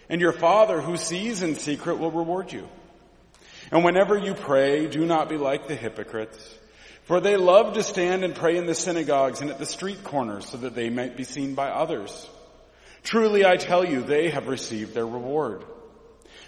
and 0.08 0.22
your 0.22 0.34
Father 0.34 0.82
who 0.82 0.98
sees 0.98 1.42
in 1.42 1.56
secret 1.56 1.98
will 1.98 2.12
reward 2.12 2.54
you. 2.54 2.70
And 3.72 3.84
whenever 3.84 4.16
you 4.16 4.36
pray, 4.36 4.86
do 4.86 5.04
not 5.04 5.28
be 5.28 5.38
like 5.38 5.68
the 5.68 5.76
hypocrites, 5.76 6.38
for 7.06 7.22
they 7.22 7.38
love 7.38 7.74
to 7.74 7.82
stand 7.82 8.24
and 8.24 8.36
pray 8.36 8.56
in 8.56 8.68
the 8.68 8.76
synagogues 8.76 9.42
and 9.42 9.50
at 9.50 9.58
the 9.58 9.66
street 9.66 10.04
corners 10.04 10.46
so 10.46 10.58
that 10.58 10.76
they 10.76 10.92
might 10.92 11.18
be 11.18 11.24
seen 11.24 11.56
by 11.56 11.72
others. 11.72 12.30
Truly 13.02 13.48
I 13.48 13.58
tell 13.58 13.84
you, 13.84 14.04
they 14.04 14.30
have 14.30 14.48
received 14.48 14.94
their 14.94 15.08
reward. 15.08 15.64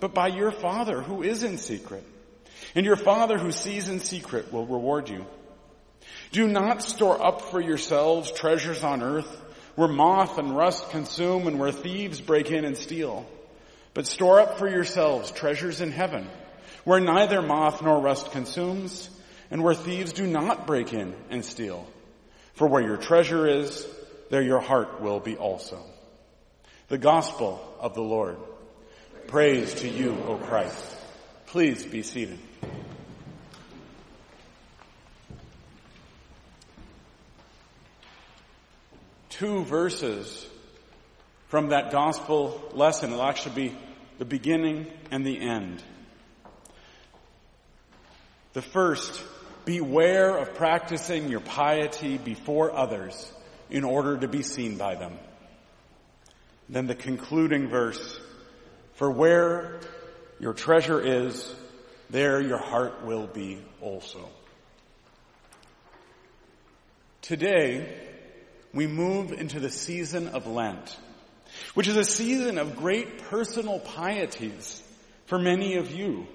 but 0.00 0.14
by 0.14 0.28
your 0.28 0.50
Father 0.50 1.00
who 1.02 1.22
is 1.22 1.42
in 1.42 1.58
secret. 1.58 2.04
And 2.74 2.84
your 2.84 2.96
Father 2.96 3.38
who 3.38 3.52
sees 3.52 3.88
in 3.88 4.00
secret 4.00 4.52
will 4.52 4.66
reward 4.66 5.08
you. 5.08 5.24
Do 6.32 6.46
not 6.46 6.82
store 6.82 7.24
up 7.24 7.42
for 7.42 7.60
yourselves 7.60 8.30
treasures 8.30 8.84
on 8.84 9.02
earth, 9.02 9.40
where 9.74 9.88
moth 9.88 10.38
and 10.38 10.56
rust 10.56 10.90
consume 10.90 11.46
and 11.46 11.58
where 11.58 11.72
thieves 11.72 12.20
break 12.20 12.50
in 12.50 12.64
and 12.64 12.76
steal. 12.76 13.26
But 13.94 14.06
store 14.06 14.40
up 14.40 14.58
for 14.58 14.68
yourselves 14.68 15.30
treasures 15.30 15.80
in 15.80 15.90
heaven, 15.90 16.28
where 16.84 17.00
neither 17.00 17.42
moth 17.42 17.82
nor 17.82 18.00
rust 18.00 18.32
consumes, 18.32 19.08
and 19.50 19.62
where 19.62 19.74
thieves 19.74 20.12
do 20.12 20.26
not 20.26 20.66
break 20.66 20.92
in 20.92 21.14
and 21.30 21.44
steal. 21.44 21.86
For 22.54 22.66
where 22.66 22.82
your 22.82 22.96
treasure 22.96 23.46
is, 23.46 23.86
there 24.30 24.42
your 24.42 24.60
heart 24.60 25.00
will 25.00 25.20
be 25.20 25.36
also. 25.36 25.80
The 26.88 26.98
gospel 26.98 27.60
of 27.80 27.94
the 27.94 28.02
Lord. 28.02 28.36
Praise 29.28 29.74
to 29.74 29.88
you, 29.88 30.16
O 30.26 30.36
Christ. 30.36 30.82
Please 31.48 31.84
be 31.84 32.02
seated. 32.02 32.38
Two 39.28 39.64
verses 39.64 40.46
from 41.48 41.68
that 41.68 41.92
gospel 41.92 42.70
lesson. 42.72 43.12
It'll 43.12 43.22
actually 43.22 43.54
be 43.68 43.76
the 44.16 44.24
beginning 44.24 44.86
and 45.10 45.26
the 45.26 45.38
end. 45.38 45.82
The 48.54 48.62
first, 48.62 49.22
beware 49.66 50.38
of 50.38 50.54
practicing 50.54 51.28
your 51.28 51.40
piety 51.40 52.16
before 52.16 52.74
others 52.74 53.30
in 53.68 53.84
order 53.84 54.16
to 54.16 54.26
be 54.26 54.42
seen 54.42 54.78
by 54.78 54.94
them. 54.94 55.18
Then 56.70 56.86
the 56.86 56.94
concluding 56.94 57.68
verse, 57.68 58.18
for 58.98 59.10
where 59.10 59.80
your 60.38 60.52
treasure 60.52 61.00
is, 61.00 61.52
there 62.10 62.40
your 62.40 62.58
heart 62.58 63.04
will 63.04 63.26
be 63.26 63.58
also. 63.80 64.28
Today, 67.22 67.92
we 68.72 68.86
move 68.86 69.32
into 69.32 69.58
the 69.58 69.70
season 69.70 70.28
of 70.28 70.46
Lent 70.46 70.96
which 71.74 71.88
is 71.88 71.96
a 71.96 72.04
season 72.04 72.58
of 72.58 72.76
great 72.76 73.18
personal 73.24 73.80
pieties 73.80 74.82
for 75.26 75.38
many 75.38 75.76
of 75.76 75.90
you. 75.90 76.26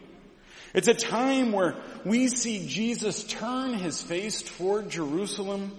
It's 0.74 0.88
a 0.88 0.94
time 0.94 1.52
where 1.52 1.76
we 2.04 2.28
see 2.28 2.68
Jesus 2.68 3.24
turn 3.24 3.74
his 3.74 4.02
face 4.02 4.42
toward 4.58 4.90
Jerusalem 4.90 5.72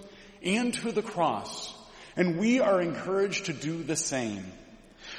and 0.43 0.73
to 0.75 0.93
the 0.93 1.03
cross, 1.03 1.75
and 2.17 2.39
we 2.39 2.61
are 2.61 2.81
encouraged 2.81 3.47
to 3.47 3.53
do 3.53 3.83
the 3.83 3.97
same. 3.97 4.45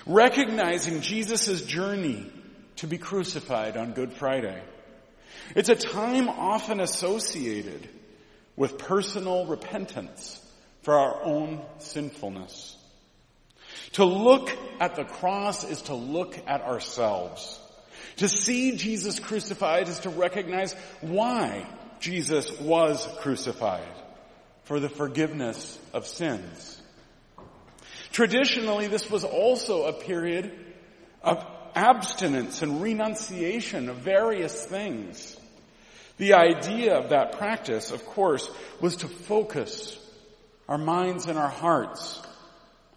Recognizing 0.06 1.02
Jesus' 1.02 1.65
journey 1.65 2.32
to 2.78 2.88
be 2.88 2.98
crucified 2.98 3.76
on 3.76 3.94
Good 3.94 4.13
Friday. 4.13 4.62
It's 5.56 5.70
a 5.70 5.76
time 5.76 6.30
often 6.30 6.80
associated 6.80 7.89
with 8.56 8.78
personal 8.78 9.46
repentance 9.48 10.41
for 10.84 10.94
our 10.94 11.24
own 11.24 11.62
sinfulness. 11.80 12.78
To 13.94 14.06
look 14.06 14.52
at 14.80 14.96
the 14.96 15.06
cross 15.06 15.63
is 15.63 15.82
to 15.84 15.96
look 15.96 16.38
at 16.48 16.62
ourselves. 16.62 17.60
To 18.18 18.28
see 18.30 18.78
Jesus 18.78 19.20
crucified 19.20 19.88
is 19.88 20.00
to 20.02 20.10
recognize 20.10 20.74
why 21.02 21.68
Jesus 22.00 22.52
was 22.60 23.08
crucified 23.22 23.82
for 24.65 24.80
the 24.80 24.89
forgiveness 24.89 25.80
of 25.94 26.06
sins. 26.06 26.75
Traditionally, 28.15 28.88
this 28.88 29.12
was 29.12 29.25
also 29.25 29.88
a 29.88 29.91
period 29.91 30.49
of 31.21 31.45
abstinence 31.75 32.62
and 32.62 32.82
renunciation 32.82 33.89
of 33.89 33.97
various 33.97 34.63
things. 34.63 35.36
The 36.15 36.36
idea 36.36 36.97
of 36.97 37.10
that 37.10 37.34
practice, 37.34 37.91
of 37.91 38.06
course, 38.06 38.49
was 38.80 38.95
to 38.97 39.10
focus 39.10 39.99
our 40.69 40.78
minds 40.78 41.25
and 41.25 41.38
our 41.38 41.49
hearts 41.49 42.21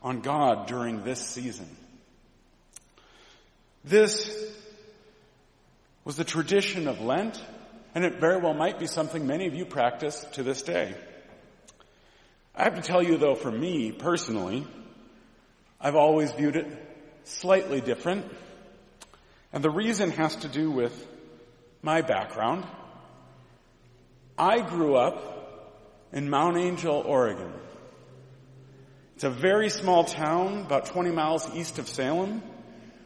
on 0.05 0.21
God 0.21 0.69
during 0.69 1.03
this 1.03 1.21
season. 1.21 1.69
This 3.83 4.33
was 6.05 6.15
the 6.15 6.23
tradition 6.23 6.87
of 6.87 7.01
Lent, 7.01 7.43
and 7.93 8.05
it 8.05 8.21
very 8.21 8.41
well 8.41 8.55
might 8.55 8.79
be 8.79 8.87
something 8.87 9.27
many 9.27 9.49
of 9.49 9.55
you 9.57 9.65
practice 9.65 10.25
to 10.35 10.45
this 10.45 10.63
day. 10.63 10.95
I 12.55 12.63
have 12.63 12.77
to 12.77 12.83
tell 12.83 13.03
you 13.03 13.17
though, 13.17 13.35
for 13.35 13.51
me 13.51 13.91
personally, 13.91 14.65
I've 15.81 15.97
always 15.97 16.33
viewed 16.33 16.57
it 16.57 16.67
slightly 17.25 17.81
different. 17.81 18.25
And 19.53 19.63
the 19.63 19.71
reason 19.71 20.11
has 20.11 20.35
to 20.37 20.49
do 20.49 20.71
with 20.71 21.07
my 21.83 22.03
background. 22.03 22.67
I 24.37 24.61
grew 24.61 24.97
up 24.97 25.79
in 26.13 26.29
Mount 26.31 26.57
Angel, 26.57 26.95
Oregon. 26.95 27.53
It's 29.15 29.25
a 29.25 29.31
very 29.31 29.69
small 29.69 30.05
town, 30.05 30.61
about 30.61 30.87
20 30.87 31.11
miles 31.11 31.49
east 31.55 31.79
of 31.79 31.89
Salem, 31.89 32.43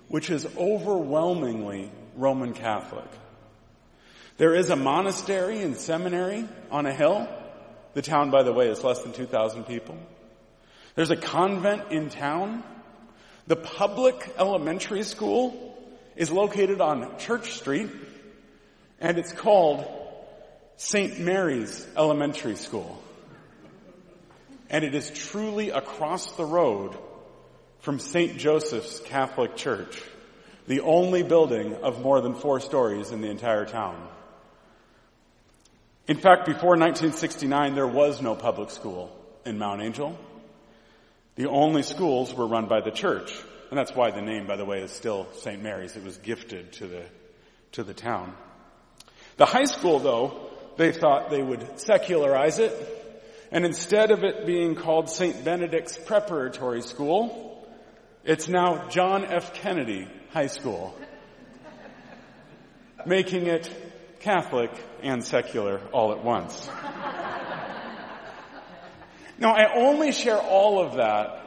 which 0.09 0.31
is 0.31 0.47
overwhelmingly 0.57 1.91
Roman 2.17 2.53
Catholic. 2.53 3.09
There 4.37 4.55
is 4.55 4.71
a 4.71 4.77
monastery 4.77 5.63
and 5.63 5.77
seminary 5.77 6.49
on 6.71 6.87
a 6.87 6.93
hill. 6.93 7.29
The 7.95 8.03
town, 8.03 8.31
by 8.31 8.43
the 8.43 8.53
way, 8.53 8.69
is 8.69 8.83
less 8.83 9.03
than 9.03 9.13
2,000 9.13 9.65
people. 9.65 9.99
There's 10.95 11.11
a 11.11 11.17
convent 11.17 11.91
in 11.91 12.11
town. 12.11 12.63
The 13.47 13.57
public 13.57 14.35
elementary 14.39 15.03
school 15.03 15.77
is 16.17 16.31
located 16.31 16.81
on 16.81 17.19
Church 17.19 17.53
Street, 17.53 17.91
and 19.01 19.19
it's 19.19 19.33
called 19.33 19.85
St. 20.77 21.19
Mary's 21.19 21.87
Elementary 21.97 22.57
School 22.57 23.03
and 24.73 24.85
it 24.85 24.95
is 24.95 25.11
truly 25.11 25.69
across 25.69 26.33
the 26.33 26.45
road 26.45 26.97
from 27.81 27.99
St. 27.99 28.39
Joseph's 28.39 29.01
Catholic 29.01 29.55
Church, 29.55 30.03
the 30.67 30.81
only 30.81 31.23
building 31.23 31.75
of 31.75 32.01
more 32.01 32.23
than 32.23 32.35
four 32.35 32.59
stories 32.59 33.11
in 33.11 33.21
the 33.21 33.29
entire 33.29 33.67
town. 33.67 34.09
In 36.09 36.17
fact, 36.17 36.47
before 36.47 36.71
1969, 36.71 37.75
there 37.75 37.87
was 37.87 38.23
no 38.23 38.35
public 38.35 38.71
school 38.71 39.15
in 39.45 39.59
Mount 39.59 39.83
Angel. 39.83 40.19
The 41.37 41.49
only 41.49 41.83
schools 41.83 42.35
were 42.35 42.47
run 42.47 42.67
by 42.67 42.81
the 42.81 42.91
church. 42.91 43.33
And 43.71 43.79
that's 43.79 43.95
why 43.95 44.11
the 44.11 44.21
name, 44.21 44.47
by 44.47 44.57
the 44.57 44.67
way, 44.67 44.81
is 44.81 44.91
still 44.91 45.27
St. 45.37 45.63
Mary's. 45.63 45.97
It 45.97 46.05
was 46.05 46.19
gifted 46.19 46.73
to 46.75 46.87
the, 46.87 47.05
to 47.73 47.85
the 47.85 47.95
town. 47.95 48.35
The 49.39 49.47
high 49.47 49.65
school, 49.65 49.99
though, 49.99 50.51
they 50.77 50.93
thought 50.93 51.31
they 51.31 51.43
would 51.43 51.81
secularize 51.81 52.59
it 52.59 52.73
and 53.53 53.67
instead 53.67 54.11
of 54.11 54.25
it 54.25 54.47
being 54.47 54.75
called 54.75 55.11
St. 55.11 55.45
Benedict's 55.45 55.99
Preparatory 55.99 56.81
School, 56.81 57.69
it's 58.25 58.49
now 58.49 58.89
John 58.89 59.27
F. 59.27 59.53
Kennedy 59.53 60.09
High 60.31 60.47
School, 60.47 60.97
making 63.05 63.49
it 63.49 63.71
Catholic 64.21 64.71
and 65.03 65.23
secular 65.23 65.83
all 65.93 66.13
at 66.13 66.25
once. 66.25 66.67
Now, 69.39 69.55
I 69.55 69.75
only 69.75 70.13
share 70.13 70.39
all 70.39 70.81
of 70.81 70.97
that 70.97 71.43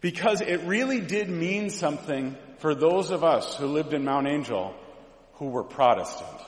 because 0.00 0.40
it 0.40 0.62
really 0.64 1.00
did 1.00 1.28
mean 1.28 1.70
something 1.70 2.36
for 2.58 2.74
those 2.74 3.10
of 3.10 3.24
us 3.24 3.56
who 3.56 3.66
lived 3.66 3.92
in 3.94 4.04
Mount 4.04 4.26
Angel 4.26 4.74
who 5.34 5.46
were 5.46 5.64
Protestant. 5.64 6.40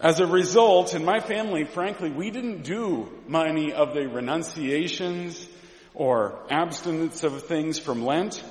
As 0.00 0.20
a 0.20 0.26
result, 0.26 0.94
in 0.94 1.04
my 1.04 1.20
family, 1.20 1.64
frankly, 1.64 2.10
we 2.10 2.30
didn't 2.30 2.64
do 2.64 3.08
many 3.26 3.72
of 3.72 3.94
the 3.94 4.06
renunciations 4.08 5.48
or 5.94 6.38
abstinence 6.50 7.24
of 7.24 7.42
things 7.44 7.78
from 7.78 8.04
Lent 8.04 8.42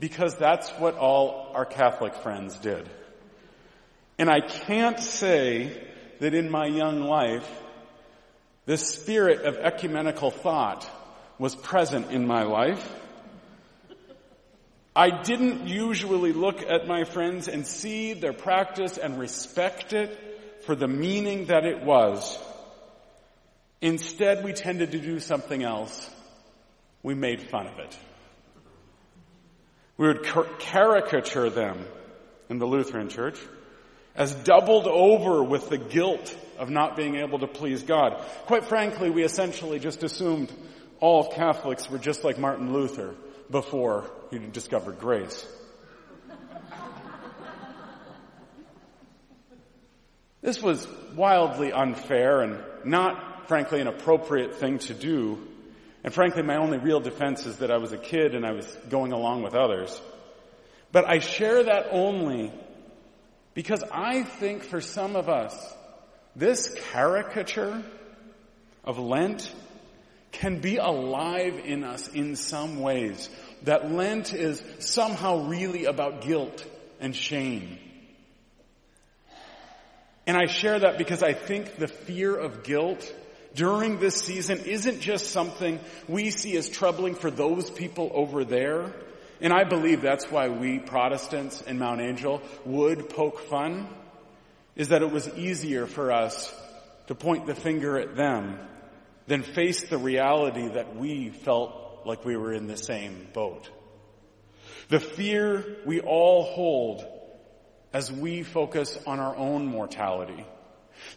because 0.00 0.36
that's 0.36 0.68
what 0.70 0.96
all 0.96 1.52
our 1.54 1.64
Catholic 1.64 2.16
friends 2.16 2.58
did. 2.58 2.88
And 4.18 4.28
I 4.28 4.40
can't 4.40 4.98
say 4.98 5.86
that 6.18 6.34
in 6.34 6.50
my 6.50 6.66
young 6.66 7.02
life, 7.02 7.48
the 8.66 8.76
spirit 8.76 9.42
of 9.42 9.56
ecumenical 9.56 10.30
thought 10.30 10.88
was 11.38 11.54
present 11.54 12.10
in 12.10 12.26
my 12.26 12.44
life. 12.44 12.88
I 14.94 15.22
didn't 15.22 15.66
usually 15.66 16.32
look 16.32 16.62
at 16.62 16.86
my 16.86 17.04
friends 17.04 17.48
and 17.48 17.66
see 17.66 18.12
their 18.12 18.34
practice 18.34 18.98
and 18.98 19.18
respect 19.18 19.92
it 19.92 20.62
for 20.66 20.76
the 20.76 20.86
meaning 20.86 21.46
that 21.46 21.64
it 21.64 21.82
was. 21.82 22.38
Instead, 23.80 24.44
we 24.44 24.52
tended 24.52 24.92
to 24.92 25.00
do 25.00 25.18
something 25.18 25.62
else. 25.62 26.08
We 27.02 27.14
made 27.14 27.42
fun 27.42 27.66
of 27.66 27.78
it. 27.78 27.98
We 29.96 30.06
would 30.06 30.24
caricature 30.58 31.50
them 31.50 31.84
in 32.48 32.58
the 32.58 32.66
Lutheran 32.66 33.08
church, 33.08 33.40
as 34.14 34.34
doubled 34.34 34.86
over 34.86 35.42
with 35.42 35.68
the 35.68 35.78
guilt 35.78 36.36
of 36.62 36.70
not 36.70 36.96
being 36.96 37.16
able 37.16 37.40
to 37.40 37.48
please 37.48 37.82
God. 37.82 38.24
Quite 38.46 38.66
frankly, 38.66 39.10
we 39.10 39.24
essentially 39.24 39.80
just 39.80 40.04
assumed 40.04 40.52
all 41.00 41.32
Catholics 41.32 41.90
were 41.90 41.98
just 41.98 42.22
like 42.22 42.38
Martin 42.38 42.72
Luther 42.72 43.16
before 43.50 44.08
he 44.30 44.38
discovered 44.38 45.00
grace. 45.00 45.44
This 50.40 50.62
was 50.62 50.86
wildly 51.16 51.72
unfair 51.72 52.42
and 52.42 52.62
not, 52.84 53.48
frankly, 53.48 53.80
an 53.80 53.88
appropriate 53.88 54.54
thing 54.54 54.78
to 54.78 54.94
do. 54.94 55.38
And 56.04 56.14
frankly, 56.14 56.44
my 56.44 56.58
only 56.58 56.78
real 56.78 57.00
defense 57.00 57.44
is 57.44 57.58
that 57.58 57.72
I 57.72 57.78
was 57.78 57.90
a 57.90 57.98
kid 57.98 58.36
and 58.36 58.46
I 58.46 58.52
was 58.52 58.66
going 58.88 59.12
along 59.12 59.42
with 59.42 59.56
others. 59.56 60.00
But 60.92 61.08
I 61.08 61.18
share 61.18 61.64
that 61.64 61.88
only 61.90 62.52
because 63.52 63.82
I 63.92 64.22
think 64.22 64.62
for 64.62 64.80
some 64.80 65.16
of 65.16 65.28
us, 65.28 65.56
this 66.34 66.74
caricature 66.92 67.82
of 68.84 68.98
Lent 68.98 69.52
can 70.32 70.60
be 70.60 70.78
alive 70.78 71.60
in 71.64 71.84
us 71.84 72.08
in 72.08 72.36
some 72.36 72.80
ways. 72.80 73.28
That 73.62 73.90
Lent 73.92 74.32
is 74.32 74.62
somehow 74.78 75.46
really 75.46 75.84
about 75.84 76.22
guilt 76.22 76.64
and 77.00 77.14
shame. 77.14 77.78
And 80.26 80.36
I 80.36 80.46
share 80.46 80.78
that 80.78 80.98
because 80.98 81.22
I 81.22 81.32
think 81.32 81.76
the 81.76 81.88
fear 81.88 82.34
of 82.34 82.62
guilt 82.62 83.12
during 83.54 83.98
this 83.98 84.14
season 84.14 84.60
isn't 84.60 85.00
just 85.00 85.30
something 85.30 85.78
we 86.08 86.30
see 86.30 86.56
as 86.56 86.68
troubling 86.68 87.14
for 87.14 87.30
those 87.30 87.70
people 87.70 88.10
over 88.14 88.44
there. 88.44 88.94
And 89.40 89.52
I 89.52 89.64
believe 89.64 90.00
that's 90.00 90.30
why 90.30 90.48
we 90.48 90.78
Protestants 90.78 91.60
in 91.62 91.78
Mount 91.78 92.00
Angel 92.00 92.40
would 92.64 93.10
poke 93.10 93.40
fun, 93.48 93.88
is 94.76 94.88
that 94.88 95.02
it 95.02 95.10
was 95.10 95.28
easier 95.30 95.86
for 95.86 96.12
us 96.12 96.52
to 97.06 97.14
point 97.14 97.46
the 97.46 97.54
finger 97.54 97.98
at 97.98 98.16
them 98.16 98.58
than 99.26 99.42
face 99.42 99.82
the 99.82 99.98
reality 99.98 100.68
that 100.68 100.96
we 100.96 101.30
felt 101.30 102.02
like 102.04 102.24
we 102.24 102.36
were 102.36 102.52
in 102.52 102.66
the 102.66 102.76
same 102.76 103.28
boat. 103.32 103.68
The 104.88 105.00
fear 105.00 105.78
we 105.86 106.00
all 106.00 106.42
hold 106.42 107.04
as 107.92 108.10
we 108.10 108.42
focus 108.42 108.98
on 109.06 109.20
our 109.20 109.36
own 109.36 109.66
mortality. 109.66 110.46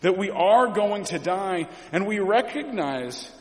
That 0.01 0.17
we 0.17 0.29
are 0.29 0.67
going 0.67 1.05
to 1.05 1.19
die 1.19 1.67
and 1.91 2.05
we 2.05 2.19
recognize 2.19 3.31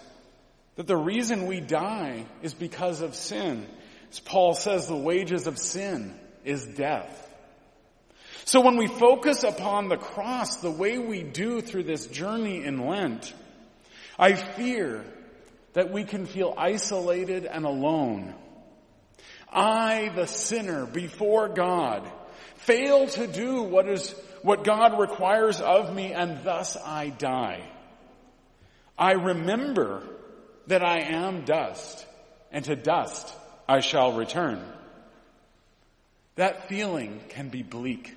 that 0.77 0.87
the 0.87 0.96
reason 0.96 1.46
we 1.46 1.61
die 1.61 2.27
is 2.42 2.55
because 2.55 3.00
of 3.00 3.14
sin. 3.14 3.66
As 4.11 4.20
Paul 4.20 4.55
says, 4.55 4.87
the 4.87 4.96
wages 4.96 5.46
of 5.46 5.59
sin 5.59 6.18
is 6.44 6.64
death. 6.64 7.23
So 8.46 8.61
when 8.61 8.76
we 8.76 8.87
focus 8.88 9.42
upon 9.42 9.88
the 9.88 9.96
cross 9.96 10.57
the 10.57 10.70
way 10.70 10.98
we 10.98 11.22
do 11.22 11.62
through 11.62 11.85
this 11.85 12.07
journey 12.07 12.62
in 12.62 12.87
Lent, 12.87 13.33
I 14.18 14.35
fear 14.35 15.04
that 15.72 15.90
we 15.90 16.04
can 16.04 16.26
feel 16.26 16.54
isolated 16.57 17.46
and 17.46 17.64
alone. 17.64 18.35
I, 19.50 20.11
the 20.14 20.26
sinner 20.26 20.85
before 20.85 21.48
God, 21.48 22.07
fail 22.57 23.07
to 23.09 23.26
do 23.26 23.62
what 23.62 23.88
is 23.88 24.14
what 24.42 24.62
God 24.62 25.00
requires 25.00 25.61
of 25.61 25.94
me 25.94 26.12
and 26.12 26.44
thus 26.44 26.76
I 26.76 27.09
die. 27.09 27.66
I 28.98 29.12
remember 29.12 30.02
that 30.66 30.85
I 30.85 31.00
am 31.00 31.46
dust 31.46 32.07
and 32.52 32.62
to 32.66 32.76
dust 32.76 33.35
I 33.66 33.80
shall 33.80 34.12
return. 34.12 34.62
That 36.37 36.68
feeling 36.68 37.20
can 37.30 37.48
be 37.48 37.62
bleak. 37.62 38.14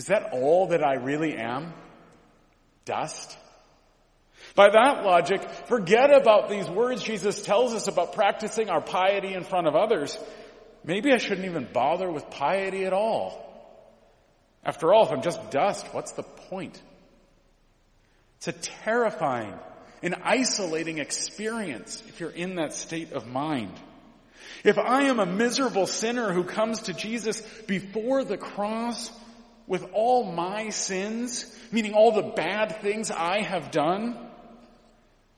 Is 0.00 0.06
that 0.06 0.30
all 0.32 0.68
that 0.68 0.82
I 0.82 0.94
really 0.94 1.36
am? 1.36 1.74
Dust? 2.86 3.36
By 4.54 4.70
that 4.70 5.04
logic, 5.04 5.46
forget 5.68 6.10
about 6.10 6.48
these 6.48 6.68
words 6.68 7.02
Jesus 7.02 7.42
tells 7.42 7.74
us 7.74 7.86
about 7.86 8.14
practicing 8.14 8.70
our 8.70 8.80
piety 8.80 9.34
in 9.34 9.44
front 9.44 9.66
of 9.66 9.76
others 9.76 10.16
Maybe 10.84 11.12
I 11.12 11.18
shouldn't 11.18 11.46
even 11.46 11.68
bother 11.72 12.10
with 12.10 12.30
piety 12.30 12.84
at 12.84 12.92
all. 12.92 13.46
After 14.64 14.92
all, 14.92 15.06
if 15.06 15.12
I'm 15.12 15.22
just 15.22 15.50
dust, 15.50 15.86
what's 15.92 16.12
the 16.12 16.22
point? 16.22 16.80
It's 18.38 18.48
a 18.48 18.52
terrifying 18.52 19.54
and 20.02 20.14
isolating 20.22 20.98
experience 20.98 22.02
if 22.08 22.20
you're 22.20 22.30
in 22.30 22.56
that 22.56 22.72
state 22.72 23.12
of 23.12 23.26
mind. 23.26 23.72
If 24.64 24.78
I 24.78 25.04
am 25.04 25.20
a 25.20 25.26
miserable 25.26 25.86
sinner 25.86 26.32
who 26.32 26.44
comes 26.44 26.82
to 26.82 26.94
Jesus 26.94 27.40
before 27.66 28.24
the 28.24 28.38
cross 28.38 29.10
with 29.70 29.88
all 29.92 30.24
my 30.24 30.70
sins, 30.70 31.46
meaning 31.70 31.94
all 31.94 32.10
the 32.10 32.22
bad 32.34 32.82
things 32.82 33.08
I 33.12 33.42
have 33.42 33.70
done, 33.70 34.18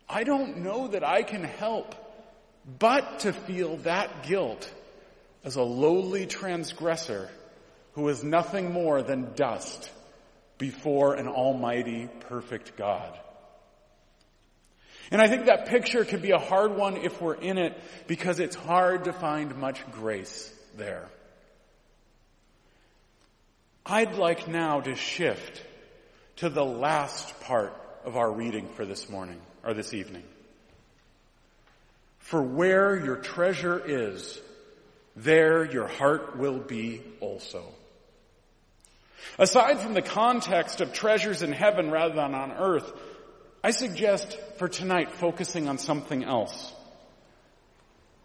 I 0.08 0.24
don't 0.24 0.62
know 0.62 0.88
that 0.88 1.04
I 1.04 1.22
can 1.22 1.44
help 1.44 1.94
but 2.78 3.20
to 3.20 3.34
feel 3.34 3.76
that 3.78 4.22
guilt 4.22 4.72
as 5.44 5.56
a 5.56 5.62
lowly 5.62 6.24
transgressor 6.24 7.28
who 7.92 8.08
is 8.08 8.24
nothing 8.24 8.72
more 8.72 9.02
than 9.02 9.34
dust 9.34 9.90
before 10.56 11.12
an 11.12 11.28
almighty, 11.28 12.08
perfect 12.30 12.74
God. 12.74 13.12
And 15.10 15.20
I 15.20 15.28
think 15.28 15.44
that 15.44 15.66
picture 15.66 16.06
can 16.06 16.20
be 16.20 16.30
a 16.30 16.38
hard 16.38 16.74
one 16.74 16.96
if 16.96 17.20
we're 17.20 17.34
in 17.34 17.58
it 17.58 17.78
because 18.06 18.40
it's 18.40 18.56
hard 18.56 19.04
to 19.04 19.12
find 19.12 19.54
much 19.58 19.78
grace 19.90 20.50
there. 20.78 21.10
I'd 23.84 24.14
like 24.14 24.46
now 24.46 24.80
to 24.80 24.94
shift 24.94 25.62
to 26.36 26.48
the 26.48 26.64
last 26.64 27.40
part 27.40 27.74
of 28.04 28.16
our 28.16 28.30
reading 28.30 28.68
for 28.74 28.84
this 28.84 29.08
morning, 29.08 29.40
or 29.64 29.74
this 29.74 29.92
evening. 29.92 30.22
For 32.18 32.40
where 32.42 32.96
your 32.96 33.16
treasure 33.16 33.80
is, 33.84 34.40
there 35.16 35.64
your 35.64 35.88
heart 35.88 36.38
will 36.38 36.58
be 36.58 37.02
also. 37.20 37.64
Aside 39.38 39.80
from 39.80 39.94
the 39.94 40.02
context 40.02 40.80
of 40.80 40.92
treasures 40.92 41.42
in 41.42 41.52
heaven 41.52 41.90
rather 41.90 42.14
than 42.14 42.34
on 42.34 42.52
earth, 42.52 42.90
I 43.64 43.72
suggest 43.72 44.38
for 44.58 44.68
tonight 44.68 45.12
focusing 45.12 45.68
on 45.68 45.78
something 45.78 46.24
else. 46.24 46.72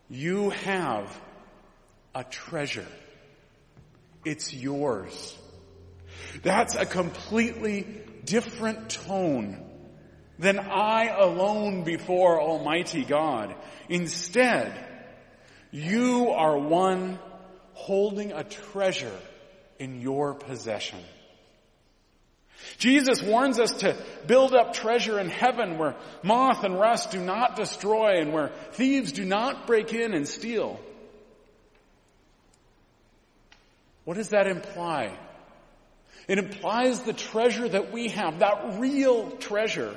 You 0.09 0.51
have 0.51 1.19
a 2.15 2.23
treasure. 2.23 2.87
It's 4.23 4.53
yours. 4.53 5.37
That's 6.43 6.75
a 6.75 6.85
completely 6.85 7.85
different 8.25 8.89
tone 8.89 9.63
than 10.39 10.59
I 10.59 11.07
alone 11.07 11.83
before 11.83 12.41
Almighty 12.41 13.03
God. 13.03 13.55
Instead, 13.89 14.73
you 15.71 16.29
are 16.29 16.57
one 16.57 17.19
holding 17.73 18.31
a 18.31 18.43
treasure 18.43 19.17
in 19.79 20.01
your 20.01 20.33
possession. 20.33 20.99
Jesus 22.77 23.21
warns 23.21 23.59
us 23.59 23.71
to 23.77 23.95
build 24.25 24.53
up 24.53 24.73
treasure 24.73 25.19
in 25.19 25.29
heaven 25.29 25.77
where 25.77 25.95
moth 26.23 26.63
and 26.63 26.79
rust 26.79 27.11
do 27.11 27.19
not 27.19 27.55
destroy 27.55 28.19
and 28.19 28.33
where 28.33 28.49
thieves 28.71 29.11
do 29.11 29.25
not 29.25 29.67
break 29.67 29.93
in 29.93 30.13
and 30.13 30.27
steal. 30.27 30.79
What 34.05 34.17
does 34.17 34.29
that 34.29 34.47
imply? 34.47 35.17
It 36.27 36.39
implies 36.39 37.01
the 37.01 37.13
treasure 37.13 37.67
that 37.67 37.91
we 37.91 38.09
have, 38.09 38.39
that 38.39 38.79
real 38.79 39.31
treasure, 39.31 39.95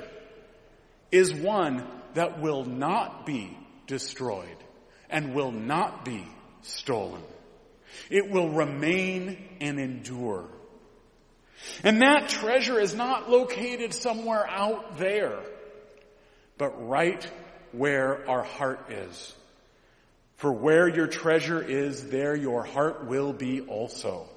is 1.11 1.33
one 1.33 1.85
that 2.13 2.41
will 2.41 2.63
not 2.63 3.25
be 3.25 3.57
destroyed 3.87 4.57
and 5.09 5.35
will 5.35 5.51
not 5.51 6.05
be 6.05 6.25
stolen. 6.61 7.21
It 8.09 8.29
will 8.29 8.49
remain 8.49 9.37
and 9.59 9.79
endure. 9.79 10.47
And 11.83 12.01
that 12.01 12.29
treasure 12.29 12.79
is 12.79 12.95
not 12.95 13.29
located 13.29 13.93
somewhere 13.93 14.47
out 14.49 14.97
there, 14.97 15.39
but 16.57 16.87
right 16.87 17.29
where 17.71 18.27
our 18.29 18.43
heart 18.43 18.89
is. 18.89 19.35
For 20.37 20.51
where 20.51 20.87
your 20.87 21.07
treasure 21.07 21.61
is, 21.61 22.07
there 22.07 22.35
your 22.35 22.63
heart 22.63 23.05
will 23.05 23.33
be 23.33 23.61
also. 23.61 24.27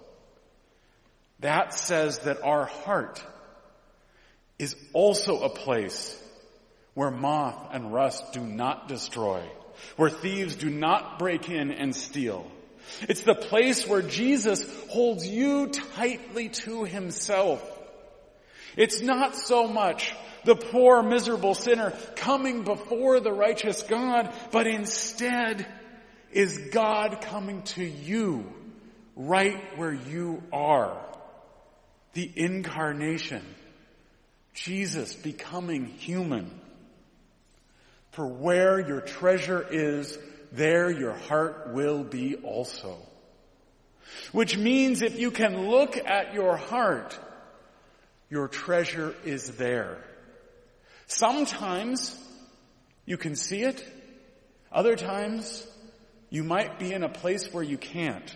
That 1.45 1.75
says 1.75 2.21
that 2.21 2.43
our 2.43 2.65
heart 2.65 3.23
is 4.59 4.75
also 4.95 5.43
a 5.43 5.51
place 5.51 6.19
where 6.95 7.11
moth 7.11 7.69
and 7.75 7.93
rust 7.93 8.33
do 8.33 8.41
not 8.41 8.89
destroy 8.89 9.43
where 9.97 10.09
thieves 10.09 10.55
do 10.55 10.71
not 10.71 11.19
break 11.19 11.51
in 11.51 11.71
and 11.71 11.95
steal. 11.95 12.51
It's 13.11 13.21
the 13.21 13.35
place 13.35 13.87
where 13.87 14.01
Jesus 14.01 14.65
holds 14.89 15.29
you 15.29 15.67
tightly 15.67 16.49
to 16.49 16.85
himself. 16.85 17.63
It's 18.75 19.03
not 19.03 19.37
so 19.37 19.69
much 19.69 20.15
the 20.47 20.57
poor 20.57 21.03
miserable 21.03 21.55
sinner 21.55 21.93
coming 22.17 22.65
before 22.65 23.21
the 23.21 23.33
righteous 23.33 23.83
God, 23.83 24.33
but 24.51 24.67
instead 24.67 25.67
is 26.33 26.57
God 26.73 27.21
coming 27.21 27.61
to 27.75 27.85
you 27.85 28.51
right 29.15 29.61
where 29.77 29.93
you 29.93 30.43
are. 30.51 30.99
The 32.15 32.31
incarnation, 32.35 33.43
Jesus 34.55 35.15
becoming 35.15 35.87
human. 35.87 36.51
For 38.13 38.27
where 38.27 38.79
your 38.79 39.01
treasure 39.01 39.67
is, 39.69 40.17
there 40.53 40.91
your 40.91 41.15
heart 41.15 41.73
will 41.73 42.05
be 42.05 42.37
also. 42.37 42.97
Which 44.33 44.57
means 44.57 45.03
if 45.03 45.19
you 45.19 45.33
can 45.33 45.69
look 45.69 45.97
at 45.97 46.35
your 46.35 46.57
heart, 46.57 47.19
your 48.31 48.49
treasure 48.49 49.15
is 49.25 49.57
there. 49.57 49.99
Sometimes 51.07 52.17
you 53.05 53.17
can 53.17 53.35
see 53.35 53.63
it. 53.63 53.85
Other 54.71 54.97
times 54.97 55.67
you 56.31 56.45
might 56.45 56.79
be 56.79 56.93
in 56.93 57.03
a 57.03 57.09
place 57.09 57.53
where 57.53 57.65
you 57.65 57.79
can't. 57.79 58.35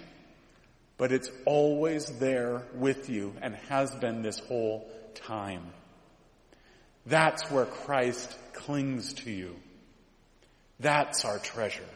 But 0.98 1.12
it's 1.12 1.30
always 1.46 2.06
there 2.18 2.62
with 2.74 3.08
you 3.08 3.32
and 3.40 3.54
has 3.68 3.94
been 3.94 4.22
this 4.22 4.40
whole 4.40 4.90
time. 5.14 5.62
That's 7.06 7.50
where 7.50 7.64
Christ 7.64 8.37
clings 8.52 9.14
to 9.14 9.30
you. 9.30 9.56
That's 10.80 11.24
our 11.24 11.38
treasure. 11.38 11.88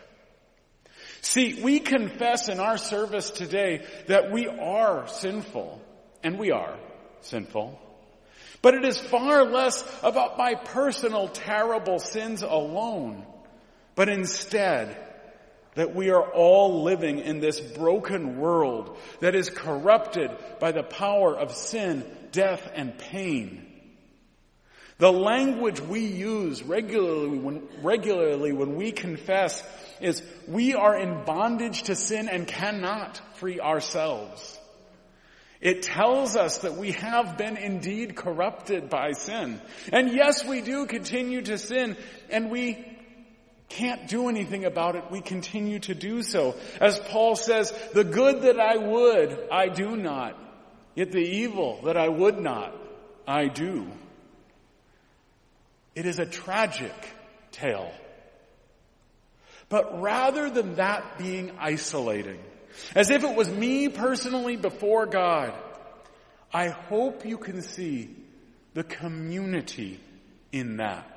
See, 1.20 1.62
we 1.62 1.80
confess 1.80 2.48
in 2.48 2.60
our 2.60 2.78
service 2.78 3.30
today 3.30 3.85
that 4.06 4.31
we 4.33 4.46
are 4.46 5.06
sinful, 5.08 5.81
and 6.22 6.38
we 6.38 6.50
are 6.50 6.79
sinful. 7.20 7.79
But 8.60 8.74
it 8.74 8.85
is 8.85 8.98
far 8.98 9.44
less 9.44 9.85
about 10.02 10.38
my 10.38 10.54
personal 10.54 11.29
terrible 11.29 11.98
sins 11.98 12.42
alone, 12.42 13.27
but 13.96 14.08
instead 14.08 14.96
that 15.75 15.94
we 15.94 16.10
are 16.10 16.23
all 16.23 16.83
living 16.83 17.18
in 17.18 17.40
this 17.40 17.60
broken 17.60 18.38
world 18.38 18.96
that 19.20 19.35
is 19.35 19.48
corrupted 19.48 20.31
by 20.60 20.73
the 20.73 20.83
power 20.83 21.37
of 21.37 21.54
sin, 21.54 22.04
death, 22.31 22.70
and 22.75 22.98
pain. 22.98 23.66
The 24.98 25.12
language 25.12 25.81
we 25.81 26.06
use 26.06 26.62
regularly 26.62 27.38
when, 27.38 27.66
regularly 27.83 28.52
when 28.52 28.77
we 28.77 28.92
confess 28.92 29.64
is 30.00 30.23
we 30.46 30.75
are 30.75 30.96
in 30.96 31.25
bondage 31.25 31.85
to 31.85 31.96
sin 31.96 32.29
and 32.29 32.46
cannot 32.46 33.20
free 33.37 33.58
ourselves. 33.58 34.58
It 35.60 35.83
tells 35.83 36.37
us 36.37 36.58
that 36.58 36.77
we 36.77 36.92
have 36.92 37.38
been 37.38 37.56
indeed 37.56 38.16
corrupted 38.16 38.90
by 38.90 39.12
sin. 39.12 39.60
And 39.92 40.12
yes, 40.12 40.44
we 40.44 40.60
do 40.60 40.87
continue 40.87 41.40
to 41.42 41.56
sin 41.56 41.96
and 42.31 42.50
we 42.50 42.91
can't 43.73 44.06
do 44.06 44.29
anything 44.29 44.64
about 44.64 44.96
it. 44.96 45.04
We 45.10 45.20
continue 45.20 45.79
to 45.81 45.94
do 45.94 46.23
so. 46.23 46.54
As 46.81 46.98
Paul 46.98 47.37
says, 47.37 47.73
the 47.94 48.04
good 48.04 48.42
that 48.42 48.60
I 48.60 48.77
would, 48.77 49.48
I 49.50 49.68
do 49.68 49.96
not. 49.96 50.38
Yet 50.94 51.10
the 51.10 51.25
evil 51.25 51.81
that 51.85 51.96
I 51.96 52.08
would 52.08 52.38
not, 52.38 52.75
I 53.27 53.48
do. 53.48 53.87
It 55.94 56.04
is 56.04 56.18
a 56.18 56.27
tragic 56.27 56.94
tale. 57.50 57.92
But 59.70 60.02
rather 60.02 60.50
than 60.50 60.75
that 60.75 61.16
being 61.16 61.52
isolating, 61.58 62.40
as 62.94 63.10
if 63.10 63.25
it 63.25 63.35
was 63.35 63.48
me 63.48 63.88
personally 63.88 64.56
before 64.56 65.06
God, 65.06 65.54
I 66.52 66.68
hope 66.68 67.25
you 67.25 67.38
can 67.38 67.62
see 67.62 68.14
the 68.75 68.85
community 68.85 69.98
in 70.52 70.77
that. 70.77 71.08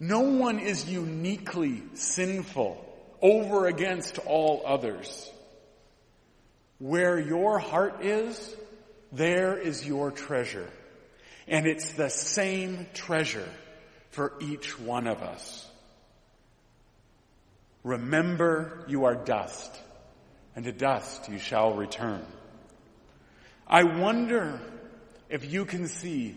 No 0.00 0.20
one 0.20 0.58
is 0.58 0.88
uniquely 0.88 1.82
sinful 1.92 2.82
over 3.20 3.66
against 3.66 4.18
all 4.18 4.62
others. 4.64 5.30
Where 6.78 7.18
your 7.18 7.58
heart 7.58 8.02
is, 8.02 8.56
there 9.12 9.58
is 9.58 9.86
your 9.86 10.10
treasure. 10.10 10.70
And 11.46 11.66
it's 11.66 11.92
the 11.92 12.08
same 12.08 12.86
treasure 12.94 13.48
for 14.08 14.32
each 14.40 14.80
one 14.80 15.06
of 15.06 15.22
us. 15.22 15.68
Remember 17.82 18.84
you 18.88 19.04
are 19.04 19.14
dust, 19.14 19.70
and 20.56 20.64
to 20.64 20.72
dust 20.72 21.28
you 21.28 21.38
shall 21.38 21.74
return. 21.74 22.24
I 23.66 23.84
wonder 23.84 24.60
if 25.28 25.50
you 25.50 25.66
can 25.66 25.88
see 25.88 26.36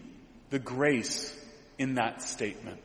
the 0.49 0.59
grace 0.59 1.33
in 1.77 1.95
that 1.95 2.21
statement. 2.21 2.79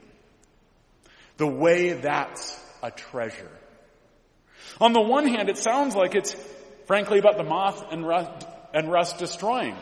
The 1.38 1.46
way 1.46 1.92
that's 1.94 2.60
a 2.82 2.90
treasure. 2.90 3.50
On 4.80 4.92
the 4.92 5.00
one 5.00 5.26
hand, 5.26 5.48
it 5.48 5.56
sounds 5.56 5.94
like 5.94 6.14
it's 6.14 6.36
frankly 6.86 7.18
about 7.18 7.36
the 7.36 7.44
moth 7.44 7.84
and 7.90 8.06
rust, 8.06 8.46
and 8.74 8.90
rust 8.90 9.18
destroying, 9.18 9.76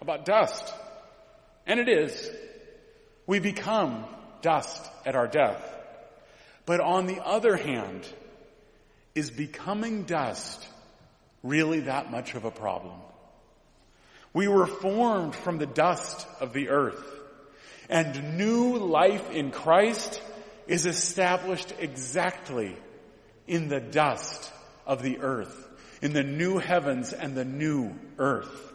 about 0.00 0.24
dust. 0.24 0.74
And 1.66 1.78
it 1.78 1.88
is. 1.88 2.30
We 3.26 3.38
become 3.38 4.04
dust 4.42 4.82
at 5.06 5.14
our 5.14 5.26
death. 5.26 5.62
But 6.66 6.80
on 6.80 7.06
the 7.06 7.24
other 7.24 7.56
hand, 7.56 8.06
is 9.14 9.30
becoming 9.30 10.04
dust 10.04 10.66
really 11.42 11.80
that 11.80 12.10
much 12.10 12.34
of 12.34 12.44
a 12.44 12.50
problem? 12.50 12.98
We 14.32 14.48
were 14.48 14.66
formed 14.66 15.34
from 15.34 15.58
the 15.58 15.66
dust 15.66 16.26
of 16.40 16.52
the 16.52 16.70
earth 16.70 17.04
and 17.88 18.36
new 18.36 18.78
life 18.78 19.30
in 19.30 19.50
Christ 19.50 20.20
is 20.66 20.86
established 20.86 21.72
exactly 21.78 22.76
in 23.46 23.68
the 23.68 23.80
dust 23.80 24.52
of 24.86 25.02
the 25.02 25.18
earth, 25.20 25.68
in 26.02 26.12
the 26.12 26.22
new 26.22 26.58
heavens 26.58 27.12
and 27.12 27.34
the 27.34 27.44
new 27.44 27.94
earth. 28.18 28.72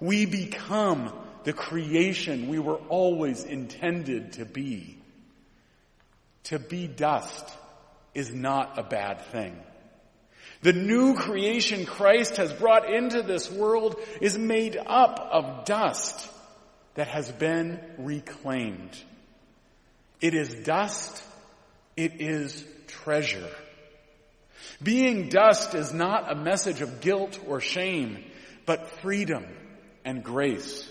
We 0.00 0.26
become 0.26 1.12
the 1.44 1.52
creation 1.52 2.48
we 2.48 2.58
were 2.58 2.76
always 2.88 3.44
intended 3.44 4.34
to 4.34 4.44
be. 4.44 4.98
To 6.44 6.58
be 6.58 6.86
dust 6.86 7.56
is 8.14 8.32
not 8.32 8.78
a 8.78 8.82
bad 8.82 9.20
thing. 9.26 9.56
The 10.62 10.72
new 10.72 11.14
creation 11.14 11.86
Christ 11.86 12.36
has 12.36 12.52
brought 12.52 12.92
into 12.92 13.22
this 13.22 13.50
world 13.50 13.96
is 14.20 14.38
made 14.38 14.76
up 14.76 15.18
of 15.32 15.64
dust 15.64 16.28
that 16.94 17.08
has 17.08 17.30
been 17.32 17.80
reclaimed. 17.98 18.96
It 20.22 20.34
is 20.34 20.54
dust. 20.54 21.22
It 21.96 22.20
is 22.20 22.64
treasure. 22.86 23.50
Being 24.82 25.28
dust 25.28 25.74
is 25.74 25.92
not 25.92 26.30
a 26.30 26.36
message 26.36 26.80
of 26.80 27.00
guilt 27.00 27.38
or 27.46 27.60
shame, 27.60 28.24
but 28.64 28.88
freedom 29.02 29.44
and 30.04 30.22
grace. 30.22 30.88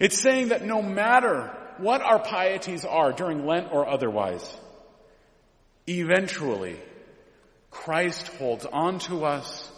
It's 0.00 0.18
saying 0.18 0.48
that 0.48 0.64
no 0.64 0.82
matter 0.82 1.56
what 1.78 2.02
our 2.02 2.22
pieties 2.22 2.84
are 2.84 3.12
during 3.12 3.46
Lent 3.46 3.72
or 3.72 3.88
otherwise, 3.88 4.46
eventually 5.88 6.78
Christ 7.70 8.28
holds 8.38 8.66
on 8.66 8.98
to 9.00 9.24
us 9.24 9.70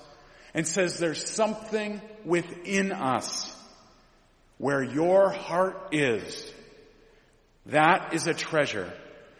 and 0.54 0.66
says 0.66 0.98
there's 0.98 1.30
something 1.30 2.00
within 2.24 2.92
us 2.92 3.54
where 4.58 4.82
your 4.82 5.30
heart 5.30 5.88
is 5.92 6.52
that 7.66 8.14
is 8.14 8.26
a 8.26 8.34
treasure 8.34 8.92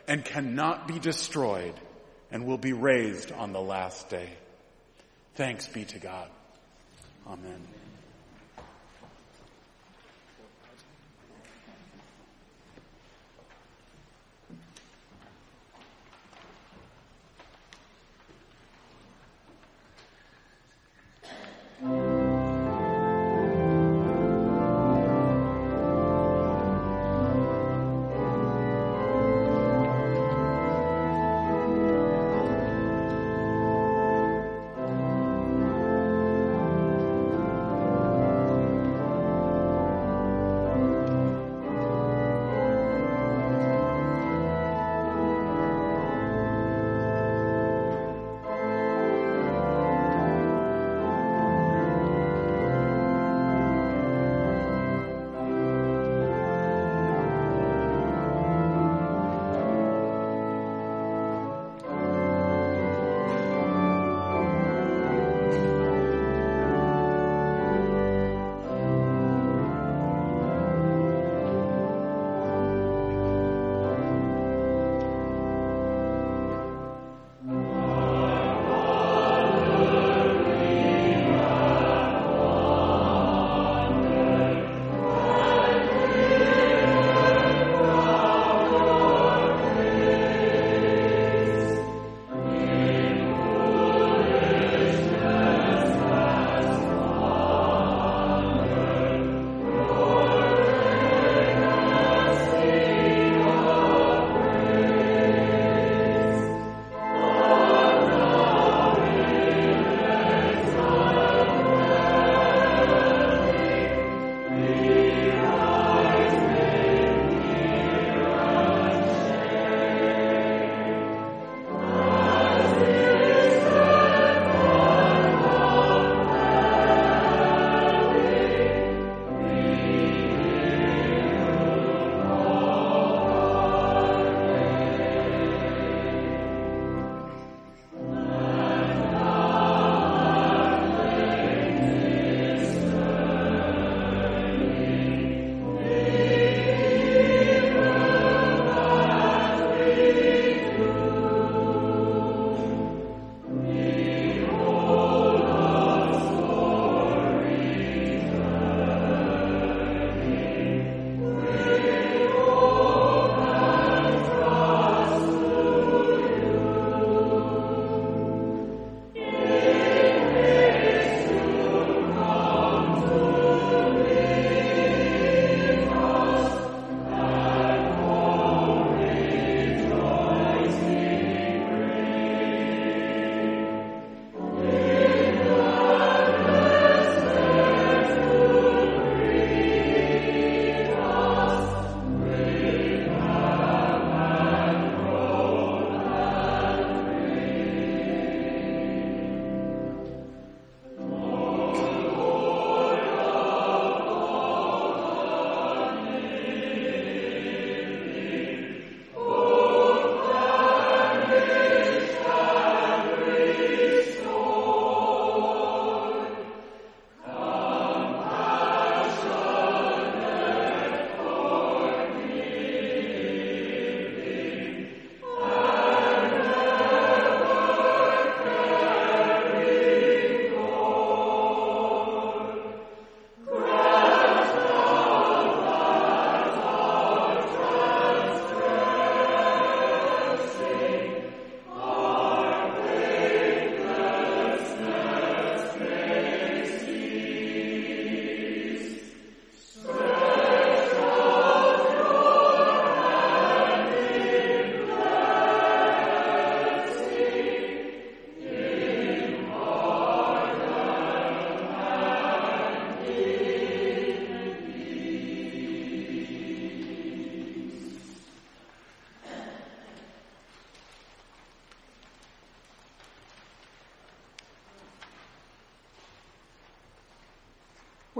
and 0.06 0.24
cannot 0.24 0.86
be 0.86 0.98
destroyed 0.98 1.74
and 2.30 2.46
will 2.46 2.58
be 2.58 2.72
raised 2.72 3.32
on 3.32 3.52
the 3.52 3.60
last 3.60 4.08
day. 4.08 4.30
Thanks 5.34 5.66
be 5.66 5.84
to 5.86 5.98
God. 5.98 6.28
Amen. 7.26 7.60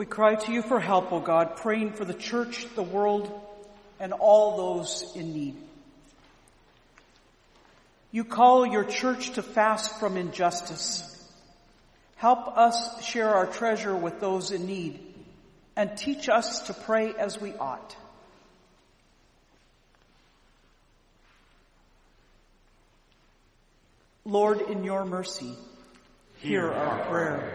We 0.03 0.07
cry 0.07 0.35
to 0.35 0.53
you 0.53 0.63
for 0.63 0.81
help, 0.81 1.13
O 1.13 1.21
God, 1.21 1.59
praying 1.59 1.93
for 1.93 2.05
the 2.05 2.13
church, 2.13 2.67
the 2.75 2.83
world, 2.83 3.31
and 4.01 4.13
all 4.13 4.57
those 4.57 5.13
in 5.15 5.33
need. 5.33 5.55
You 8.11 8.25
call 8.25 8.67
your 8.67 8.83
church 8.83 9.35
to 9.35 9.45
fast 9.45 10.01
from 10.01 10.17
injustice. 10.17 11.25
Help 12.17 12.59
us 12.59 13.05
share 13.05 13.33
our 13.33 13.47
treasure 13.47 13.95
with 13.95 14.19
those 14.19 14.51
in 14.51 14.67
need 14.67 14.99
and 15.77 15.97
teach 15.97 16.29
us 16.29 16.63
to 16.63 16.75
pray 16.75 17.15
as 17.17 17.41
we 17.41 17.55
ought. 17.55 17.95
Lord, 24.25 24.63
in 24.63 24.83
your 24.83 25.05
mercy, 25.05 25.55
hear 26.41 26.73
our 26.73 27.05
prayer. 27.05 27.52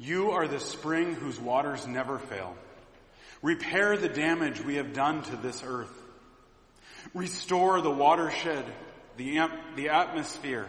You 0.00 0.30
are 0.30 0.48
the 0.48 0.60
spring 0.60 1.12
whose 1.12 1.38
waters 1.38 1.86
never 1.86 2.18
fail. 2.18 2.56
Repair 3.42 3.98
the 3.98 4.08
damage 4.08 4.64
we 4.64 4.76
have 4.76 4.94
done 4.94 5.22
to 5.24 5.36
this 5.36 5.62
earth. 5.62 5.92
Restore 7.12 7.82
the 7.82 7.90
watershed, 7.90 8.64
the, 9.18 9.36
amp- 9.36 9.76
the 9.76 9.90
atmosphere, 9.90 10.66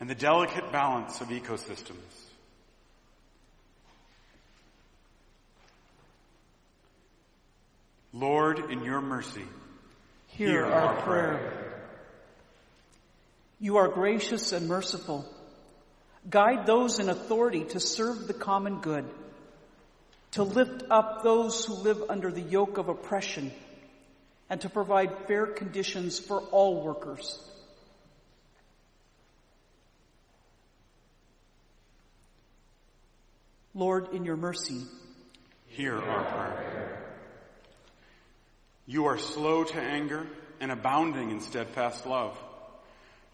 and 0.00 0.10
the 0.10 0.16
delicate 0.16 0.72
balance 0.72 1.20
of 1.20 1.28
ecosystems. 1.28 1.94
Lord, 8.12 8.68
in 8.72 8.82
your 8.82 9.00
mercy, 9.00 9.44
Hear, 10.26 10.48
Hear 10.48 10.66
our, 10.66 10.96
our 10.96 11.02
prayer. 11.02 11.82
You 13.60 13.76
are 13.76 13.86
gracious 13.86 14.50
and 14.50 14.66
merciful. 14.66 15.24
Guide 16.28 16.66
those 16.66 16.98
in 16.98 17.08
authority 17.08 17.64
to 17.64 17.80
serve 17.80 18.26
the 18.26 18.34
common 18.34 18.80
good, 18.80 19.04
to 20.32 20.44
lift 20.44 20.84
up 20.90 21.22
those 21.22 21.64
who 21.64 21.74
live 21.74 22.02
under 22.08 22.30
the 22.30 22.40
yoke 22.40 22.78
of 22.78 22.88
oppression, 22.88 23.52
and 24.48 24.60
to 24.60 24.68
provide 24.68 25.26
fair 25.26 25.46
conditions 25.46 26.18
for 26.18 26.40
all 26.40 26.82
workers. 26.82 27.42
Lord, 33.74 34.12
in 34.12 34.24
your 34.24 34.36
mercy, 34.36 34.82
hear 35.68 35.96
our 35.96 36.24
prayer. 36.24 37.02
You 38.86 39.06
are 39.06 39.18
slow 39.18 39.64
to 39.64 39.80
anger 39.80 40.26
and 40.60 40.70
abounding 40.70 41.30
in 41.30 41.40
steadfast 41.40 42.06
love. 42.06 42.36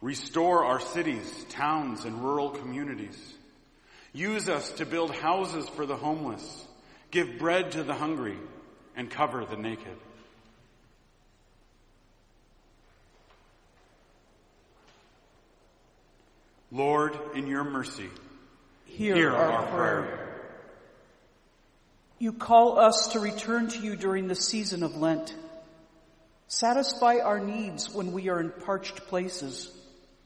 Restore 0.01 0.65
our 0.65 0.81
cities, 0.81 1.45
towns, 1.49 2.05
and 2.05 2.23
rural 2.23 2.51
communities. 2.51 3.19
Use 4.13 4.49
us 4.49 4.71
to 4.73 4.87
build 4.87 5.15
houses 5.15 5.69
for 5.71 5.87
the 5.87 5.97
homeless, 5.97 6.67
give 7.11 7.39
bread 7.39 7.73
to 7.73 7.83
the 7.83 7.95
hungry, 7.95 8.39
and 8.97 9.11
cover 9.11 9.45
the 9.45 9.57
naked. 9.57 9.97
Lord, 16.71 17.19
in 17.35 17.47
your 17.47 17.65
mercy, 17.65 18.09
hear, 18.85 19.15
hear 19.15 19.33
our, 19.33 19.53
our 19.53 19.67
prayer. 19.69 20.03
prayer. 20.03 20.25
You 22.19 22.33
call 22.33 22.79
us 22.79 23.09
to 23.13 23.21
return 23.21 23.69
to 23.69 23.79
you 23.79 23.97
during 23.97 24.29
the 24.29 24.35
season 24.35 24.83
of 24.83 24.97
Lent. 24.97 25.35
Satisfy 26.47 27.19
our 27.19 27.41
needs 27.41 27.93
when 27.93 28.13
we 28.13 28.29
are 28.29 28.41
in 28.41 28.51
parched 28.51 29.07
places 29.07 29.73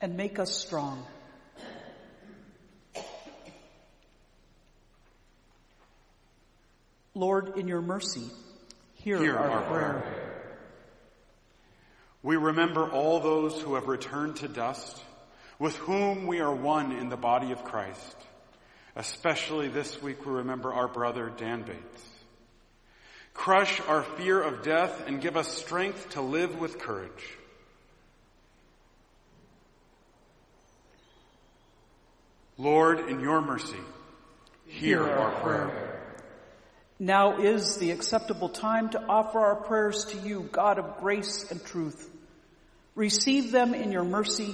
and 0.03 0.17
make 0.17 0.37
us 0.37 0.53
strong. 0.53 1.01
Lord, 7.15 7.57
in 7.57 7.69
your 7.69 7.81
mercy, 7.81 8.27
hear, 8.95 9.17
Hear 9.17 9.37
our, 9.37 9.49
our 9.49 9.61
prayer. 9.61 10.01
prayer. 10.01 10.49
We 12.21 12.35
remember 12.35 12.89
all 12.89 13.21
those 13.21 13.61
who 13.61 13.75
have 13.75 13.87
returned 13.87 14.35
to 14.37 14.49
dust, 14.49 15.01
with 15.57 15.77
whom 15.77 16.27
we 16.27 16.41
are 16.41 16.53
one 16.53 16.91
in 16.91 17.07
the 17.07 17.15
body 17.15 17.53
of 17.53 17.63
Christ. 17.63 18.17
Especially 18.97 19.69
this 19.69 20.01
week 20.01 20.25
we 20.25 20.33
remember 20.33 20.73
our 20.73 20.89
brother 20.89 21.31
Dan 21.37 21.63
Bates. 21.63 22.09
Crush 23.33 23.79
our 23.87 24.03
fear 24.03 24.41
of 24.41 24.63
death 24.63 25.07
and 25.07 25.21
give 25.21 25.37
us 25.37 25.47
strength 25.47 26.09
to 26.09 26.21
live 26.21 26.59
with 26.59 26.77
courage. 26.77 27.37
Lord, 32.57 33.09
in 33.09 33.19
your 33.19 33.41
mercy, 33.41 33.79
hear, 34.65 35.03
our 35.03 35.31
prayer. 35.41 35.93
Now 36.99 37.39
is 37.39 37.77
the 37.77 37.91
acceptable 37.91 38.49
time 38.49 38.89
to 38.89 39.03
offer 39.03 39.39
our 39.39 39.55
prayers 39.55 40.05
to 40.05 40.17
you, 40.17 40.47
God 40.51 40.77
of 40.77 40.97
grace 40.97 41.49
and 41.51 41.63
truth. 41.65 42.09
Receive 42.95 43.51
them 43.51 43.73
in 43.73 43.91
your 43.91 44.03
mercy 44.03 44.53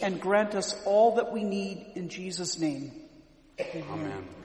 and 0.00 0.20
grant 0.20 0.54
us 0.54 0.74
all 0.86 1.16
that 1.16 1.32
we 1.32 1.44
need 1.44 1.86
in 1.94 2.08
Jesus' 2.08 2.58
name. 2.58 2.92
Amen. 3.60 4.26
The 4.40 4.41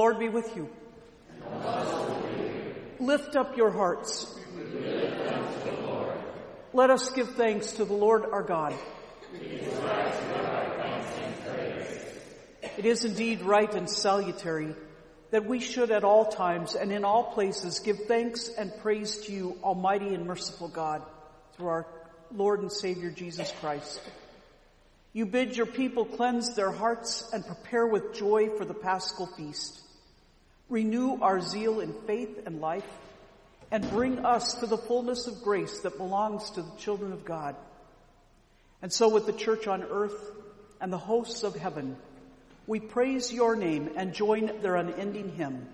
Lord 0.00 0.18
be 0.18 0.30
with 0.30 0.56
you. 0.56 0.66
Lift 3.00 3.36
up 3.36 3.54
your 3.58 3.70
hearts. 3.70 4.34
Let 6.72 6.88
us 6.88 7.10
give 7.10 7.34
thanks 7.34 7.72
to 7.72 7.84
the 7.84 7.92
Lord 7.92 8.24
our 8.24 8.42
God. 8.42 8.72
It 12.78 12.86
is 12.86 13.04
indeed 13.04 13.42
right 13.42 13.74
and 13.74 13.90
salutary 13.90 14.74
that 15.32 15.44
we 15.44 15.60
should 15.60 15.90
at 15.90 16.02
all 16.02 16.24
times 16.24 16.76
and 16.76 16.90
in 16.90 17.04
all 17.04 17.34
places 17.34 17.80
give 17.80 18.06
thanks 18.08 18.48
and 18.48 18.72
praise 18.80 19.18
to 19.26 19.32
you, 19.32 19.58
Almighty 19.62 20.14
and 20.14 20.24
merciful 20.24 20.68
God, 20.68 21.02
through 21.58 21.68
our 21.68 21.86
Lord 22.34 22.60
and 22.60 22.72
Savior 22.72 23.10
Jesus 23.10 23.52
Christ. 23.60 24.00
You 25.12 25.26
bid 25.26 25.58
your 25.58 25.66
people 25.66 26.06
cleanse 26.06 26.54
their 26.54 26.70
hearts 26.72 27.28
and 27.34 27.44
prepare 27.44 27.86
with 27.86 28.14
joy 28.14 28.48
for 28.56 28.64
the 28.64 28.72
paschal 28.72 29.26
feast. 29.36 29.82
Renew 30.70 31.20
our 31.20 31.40
zeal 31.40 31.80
in 31.80 31.92
faith 32.06 32.44
and 32.46 32.60
life 32.60 32.86
and 33.70 33.88
bring 33.90 34.24
us 34.24 34.54
to 34.54 34.66
the 34.66 34.78
fullness 34.78 35.26
of 35.26 35.42
grace 35.42 35.80
that 35.80 35.96
belongs 35.98 36.50
to 36.52 36.62
the 36.62 36.76
children 36.78 37.12
of 37.12 37.24
God. 37.24 37.56
And 38.82 38.92
so 38.92 39.08
with 39.08 39.26
the 39.26 39.32
church 39.32 39.66
on 39.66 39.82
earth 39.82 40.30
and 40.80 40.92
the 40.92 40.98
hosts 40.98 41.42
of 41.42 41.54
heaven, 41.54 41.96
we 42.66 42.80
praise 42.80 43.32
your 43.32 43.56
name 43.56 43.90
and 43.96 44.14
join 44.14 44.62
their 44.62 44.76
unending 44.76 45.32
hymn. 45.32 45.68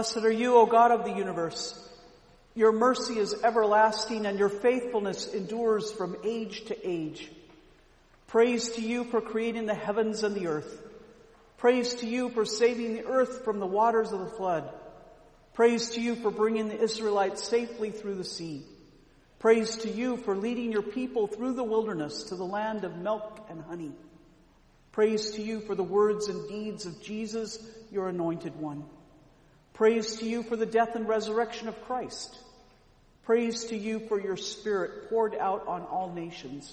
Blessed 0.00 0.24
are 0.24 0.32
you, 0.32 0.56
O 0.56 0.64
God 0.64 0.92
of 0.92 1.04
the 1.04 1.12
universe. 1.12 1.78
Your 2.54 2.72
mercy 2.72 3.18
is 3.18 3.34
everlasting 3.44 4.24
and 4.24 4.38
your 4.38 4.48
faithfulness 4.48 5.34
endures 5.34 5.92
from 5.92 6.16
age 6.24 6.64
to 6.68 6.88
age. 6.88 7.30
Praise 8.26 8.70
to 8.70 8.80
you 8.80 9.04
for 9.04 9.20
creating 9.20 9.66
the 9.66 9.74
heavens 9.74 10.22
and 10.22 10.34
the 10.34 10.46
earth. 10.46 10.80
Praise 11.58 11.96
to 11.96 12.06
you 12.06 12.30
for 12.30 12.46
saving 12.46 12.94
the 12.94 13.04
earth 13.04 13.44
from 13.44 13.58
the 13.60 13.66
waters 13.66 14.10
of 14.10 14.20
the 14.20 14.30
flood. 14.38 14.72
Praise 15.52 15.90
to 15.90 16.00
you 16.00 16.14
for 16.14 16.30
bringing 16.30 16.68
the 16.68 16.80
Israelites 16.80 17.44
safely 17.44 17.90
through 17.90 18.14
the 18.14 18.24
sea. 18.24 18.62
Praise 19.38 19.76
to 19.76 19.90
you 19.90 20.16
for 20.16 20.34
leading 20.34 20.72
your 20.72 20.80
people 20.80 21.26
through 21.26 21.52
the 21.52 21.62
wilderness 21.62 22.22
to 22.30 22.36
the 22.36 22.42
land 22.42 22.84
of 22.84 22.96
milk 22.96 23.44
and 23.50 23.60
honey. 23.60 23.92
Praise 24.92 25.32
to 25.32 25.42
you 25.42 25.60
for 25.60 25.74
the 25.74 25.82
words 25.82 26.28
and 26.28 26.48
deeds 26.48 26.86
of 26.86 27.02
Jesus, 27.02 27.58
your 27.92 28.08
anointed 28.08 28.58
one. 28.58 28.86
Praise 29.80 30.16
to 30.16 30.26
you 30.26 30.42
for 30.42 30.56
the 30.56 30.66
death 30.66 30.94
and 30.94 31.08
resurrection 31.08 31.66
of 31.66 31.86
Christ. 31.86 32.38
Praise 33.24 33.64
to 33.68 33.76
you 33.78 33.98
for 33.98 34.20
your 34.20 34.36
spirit 34.36 35.08
poured 35.08 35.34
out 35.34 35.66
on 35.66 35.80
all 35.84 36.12
nations. 36.12 36.70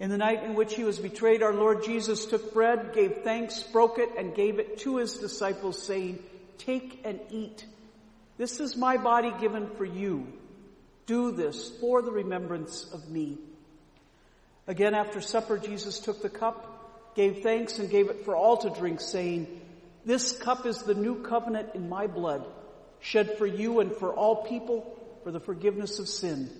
In 0.00 0.08
the 0.08 0.16
night 0.16 0.42
in 0.42 0.54
which 0.54 0.74
he 0.74 0.84
was 0.84 0.98
betrayed, 0.98 1.42
our 1.42 1.52
Lord 1.52 1.84
Jesus 1.84 2.24
took 2.24 2.54
bread, 2.54 2.94
gave 2.94 3.18
thanks, 3.24 3.62
broke 3.62 3.98
it, 3.98 4.08
and 4.16 4.34
gave 4.34 4.58
it 4.58 4.78
to 4.78 4.96
his 4.96 5.18
disciples, 5.18 5.84
saying, 5.84 6.18
Take 6.56 7.02
and 7.04 7.20
eat. 7.30 7.66
This 8.38 8.58
is 8.58 8.74
my 8.74 8.96
body 8.96 9.34
given 9.38 9.68
for 9.76 9.84
you. 9.84 10.26
Do 11.04 11.30
this 11.30 11.68
for 11.78 12.00
the 12.00 12.10
remembrance 12.10 12.90
of 12.90 13.10
me. 13.10 13.36
Again, 14.66 14.94
after 14.94 15.20
supper, 15.20 15.58
Jesus 15.58 15.98
took 15.98 16.22
the 16.22 16.30
cup, 16.30 17.14
gave 17.14 17.42
thanks, 17.42 17.78
and 17.78 17.90
gave 17.90 18.08
it 18.08 18.24
for 18.24 18.34
all 18.34 18.56
to 18.56 18.70
drink, 18.70 19.02
saying, 19.02 19.60
This 20.04 20.32
cup 20.32 20.66
is 20.66 20.82
the 20.82 20.94
new 20.94 21.22
covenant 21.22 21.70
in 21.74 21.88
my 21.88 22.06
blood, 22.06 22.44
shed 23.00 23.38
for 23.38 23.46
you 23.46 23.80
and 23.80 23.94
for 23.94 24.12
all 24.12 24.44
people 24.44 24.98
for 25.22 25.30
the 25.30 25.40
forgiveness 25.40 25.98
of 25.98 26.08
sin. 26.08 26.50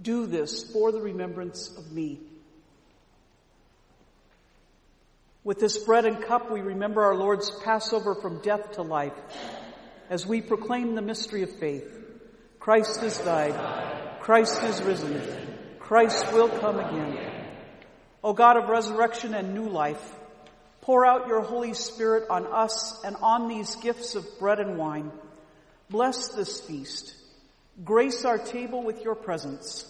Do 0.00 0.26
this 0.26 0.64
for 0.72 0.90
the 0.92 1.00
remembrance 1.00 1.76
of 1.76 1.92
me. 1.92 2.20
With 5.44 5.58
this 5.58 5.78
bread 5.78 6.04
and 6.04 6.22
cup, 6.22 6.50
we 6.50 6.60
remember 6.60 7.02
our 7.02 7.16
Lord's 7.16 7.50
Passover 7.62 8.14
from 8.14 8.42
death 8.42 8.72
to 8.72 8.82
life 8.82 9.14
as 10.10 10.26
we 10.26 10.40
proclaim 10.40 10.94
the 10.94 11.02
mystery 11.02 11.42
of 11.42 11.50
faith. 11.58 11.88
Christ 12.58 13.00
has 13.00 13.18
died. 13.18 14.20
Christ 14.20 14.62
is 14.62 14.82
risen. 14.82 15.22
Christ 15.78 16.32
will 16.32 16.48
come 16.48 16.78
again. 16.78 17.18
O 18.22 18.34
God 18.34 18.58
of 18.58 18.68
resurrection 18.68 19.32
and 19.32 19.54
new 19.54 19.68
life, 19.68 20.14
pour 20.90 21.06
out 21.06 21.28
your 21.28 21.40
Holy 21.40 21.72
Spirit 21.72 22.28
on 22.30 22.44
us 22.48 23.00
and 23.04 23.14
on 23.22 23.46
these 23.46 23.76
gifts 23.76 24.16
of 24.16 24.26
bread 24.40 24.58
and 24.58 24.76
wine. 24.76 25.12
Bless 25.88 26.30
this 26.30 26.60
feast. 26.60 27.14
Grace 27.84 28.24
our 28.24 28.38
table 28.38 28.82
with 28.82 29.00
your 29.04 29.14
presence. 29.14 29.86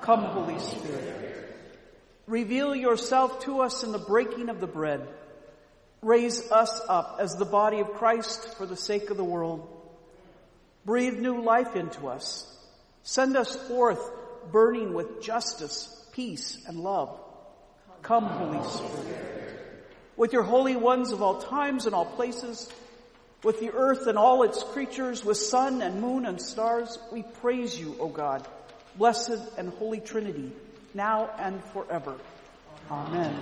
Come, 0.00 0.22
Holy 0.22 0.58
Spirit. 0.58 1.54
Reveal 2.26 2.74
yourself 2.74 3.40
to 3.40 3.60
us 3.60 3.82
in 3.82 3.92
the 3.92 3.98
breaking 3.98 4.48
of 4.48 4.60
the 4.60 4.66
bread. 4.66 5.06
Raise 6.00 6.50
us 6.50 6.80
up 6.88 7.18
as 7.20 7.36
the 7.36 7.44
body 7.44 7.80
of 7.80 7.92
Christ 7.92 8.56
for 8.56 8.64
the 8.64 8.78
sake 8.78 9.10
of 9.10 9.18
the 9.18 9.24
world. 9.24 9.68
Breathe 10.86 11.18
new 11.18 11.42
life 11.42 11.76
into 11.76 12.08
us. 12.08 12.50
Send 13.02 13.36
us 13.36 13.54
forth 13.68 14.00
burning 14.50 14.94
with 14.94 15.20
justice, 15.20 15.86
peace, 16.12 16.64
and 16.66 16.80
love. 16.80 17.14
Come, 18.00 18.24
Holy 18.24 18.66
Spirit. 18.70 19.33
With 20.16 20.32
your 20.32 20.42
holy 20.42 20.76
ones 20.76 21.12
of 21.12 21.22
all 21.22 21.40
times 21.40 21.86
and 21.86 21.94
all 21.94 22.04
places, 22.04 22.70
with 23.42 23.60
the 23.60 23.72
earth 23.72 24.06
and 24.06 24.16
all 24.16 24.42
its 24.42 24.62
creatures, 24.62 25.24
with 25.24 25.36
sun 25.36 25.82
and 25.82 26.00
moon 26.00 26.24
and 26.24 26.40
stars, 26.40 26.98
we 27.12 27.22
praise 27.22 27.78
you, 27.78 27.96
O 28.00 28.08
God, 28.08 28.46
blessed 28.96 29.38
and 29.58 29.70
holy 29.70 30.00
Trinity 30.00 30.52
now 30.94 31.30
and 31.38 31.62
forever. 31.64 32.14
Amen. 32.90 33.36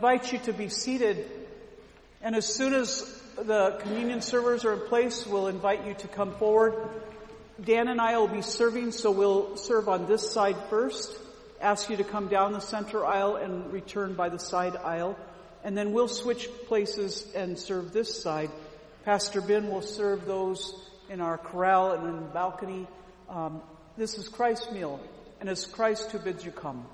Invite 0.00 0.32
you 0.32 0.38
to 0.38 0.54
be 0.54 0.70
seated. 0.70 1.30
And 2.22 2.34
as 2.34 2.46
soon 2.46 2.72
as 2.72 3.02
the 3.36 3.76
communion 3.82 4.22
servers 4.22 4.64
are 4.64 4.72
in 4.72 4.88
place, 4.88 5.26
we'll 5.26 5.48
invite 5.48 5.86
you 5.86 5.92
to 5.92 6.08
come 6.08 6.34
forward. 6.36 6.88
Dan 7.62 7.86
and 7.86 8.00
I 8.00 8.16
will 8.16 8.26
be 8.26 8.40
serving, 8.40 8.92
so 8.92 9.10
we'll 9.10 9.58
serve 9.58 9.90
on 9.90 10.06
this 10.06 10.32
side 10.32 10.56
first. 10.70 11.14
Ask 11.60 11.90
you 11.90 11.98
to 11.98 12.04
come 12.04 12.28
down 12.28 12.54
the 12.54 12.60
center 12.60 13.04
aisle 13.04 13.36
and 13.36 13.70
return 13.74 14.14
by 14.14 14.30
the 14.30 14.38
side 14.38 14.74
aisle. 14.74 15.18
And 15.64 15.76
then 15.76 15.92
we'll 15.92 16.08
switch 16.08 16.48
places 16.66 17.30
and 17.34 17.58
serve 17.58 17.92
this 17.92 18.22
side. 18.22 18.48
Pastor 19.04 19.42
Ben 19.42 19.68
will 19.68 19.82
serve 19.82 20.24
those 20.24 20.72
in 21.10 21.20
our 21.20 21.36
chorale 21.36 21.92
and 21.92 22.08
in 22.08 22.16
the 22.16 22.32
balcony. 22.32 22.88
Um, 23.28 23.60
this 23.98 24.16
is 24.16 24.30
Christ's 24.30 24.72
meal, 24.72 24.98
and 25.40 25.50
it's 25.50 25.66
Christ 25.66 26.10
who 26.10 26.18
bids 26.20 26.42
you 26.42 26.52
come. 26.52 26.86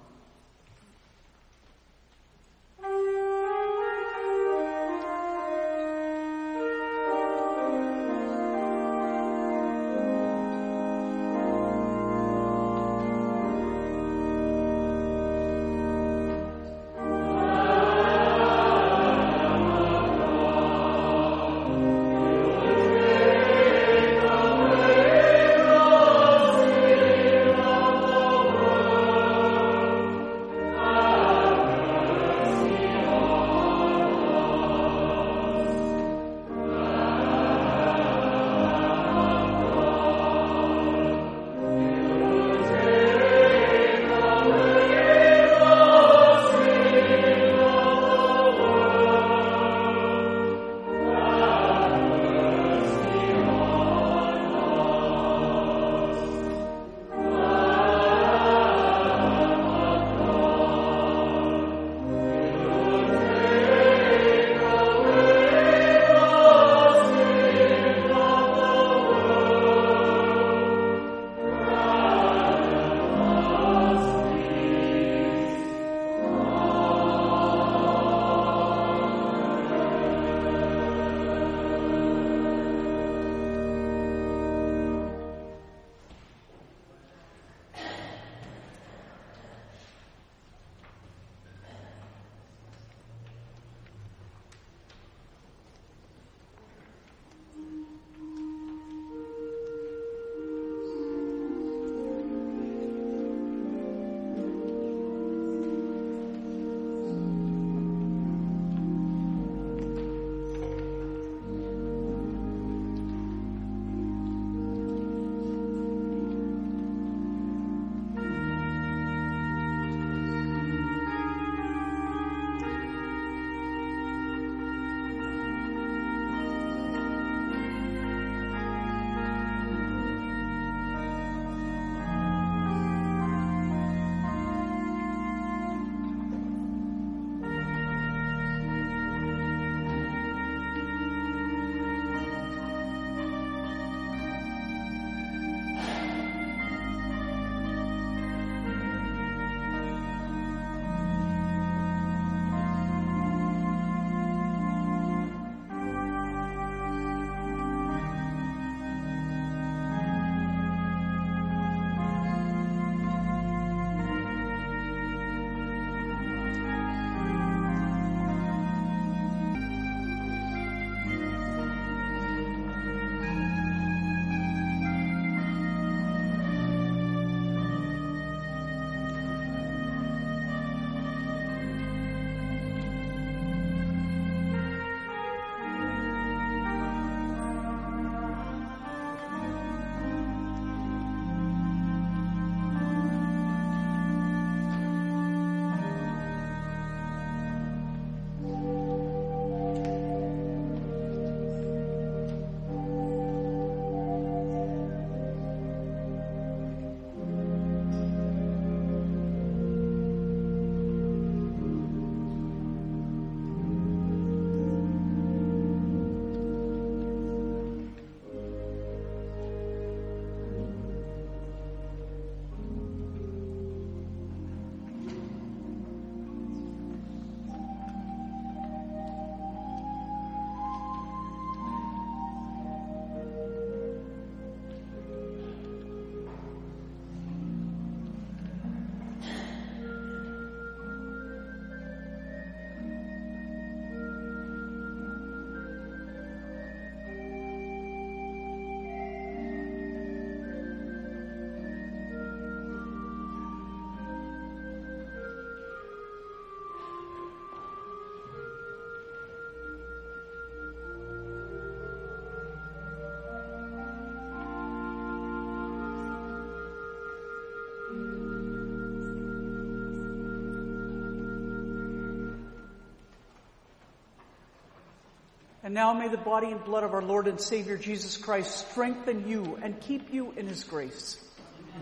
And 275.66 275.74
now 275.74 275.92
may 275.92 276.06
the 276.06 276.16
body 276.16 276.52
and 276.52 276.64
blood 276.64 276.84
of 276.84 276.94
our 276.94 277.02
Lord 277.02 277.26
and 277.26 277.40
Savior 277.40 277.76
Jesus 277.76 278.16
Christ 278.16 278.70
strengthen 278.70 279.26
you 279.26 279.58
and 279.60 279.80
keep 279.80 280.14
you 280.14 280.30
in 280.36 280.46
his 280.46 280.62
grace. 280.62 281.20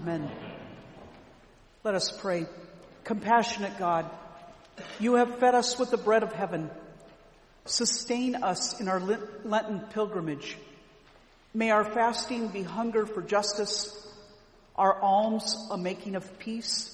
Amen. 0.01 0.31
Let 1.83 1.95
us 1.95 2.11
pray. 2.11 2.47
Compassionate 3.05 3.79
God, 3.79 4.09
you 4.99 5.17
have 5.17 5.39
fed 5.39 5.55
us 5.55 5.79
with 5.79 5.91
the 5.91 5.99
bread 5.99 6.23
of 6.23 6.33
heaven. 6.33 6.71
Sustain 7.67 8.37
us 8.37 8.81
in 8.81 8.89
our 8.89 9.01
Lenten 9.01 9.81
pilgrimage. 9.91 10.57
May 11.53 11.71
our 11.71 11.85
fasting 11.85 12.49
be 12.49 12.63
hunger 12.63 13.05
for 13.05 13.21
justice, 13.21 13.95
our 14.77 14.99
alms 14.99 15.55
a 15.71 15.77
making 15.77 16.15
of 16.15 16.39
peace, 16.39 16.91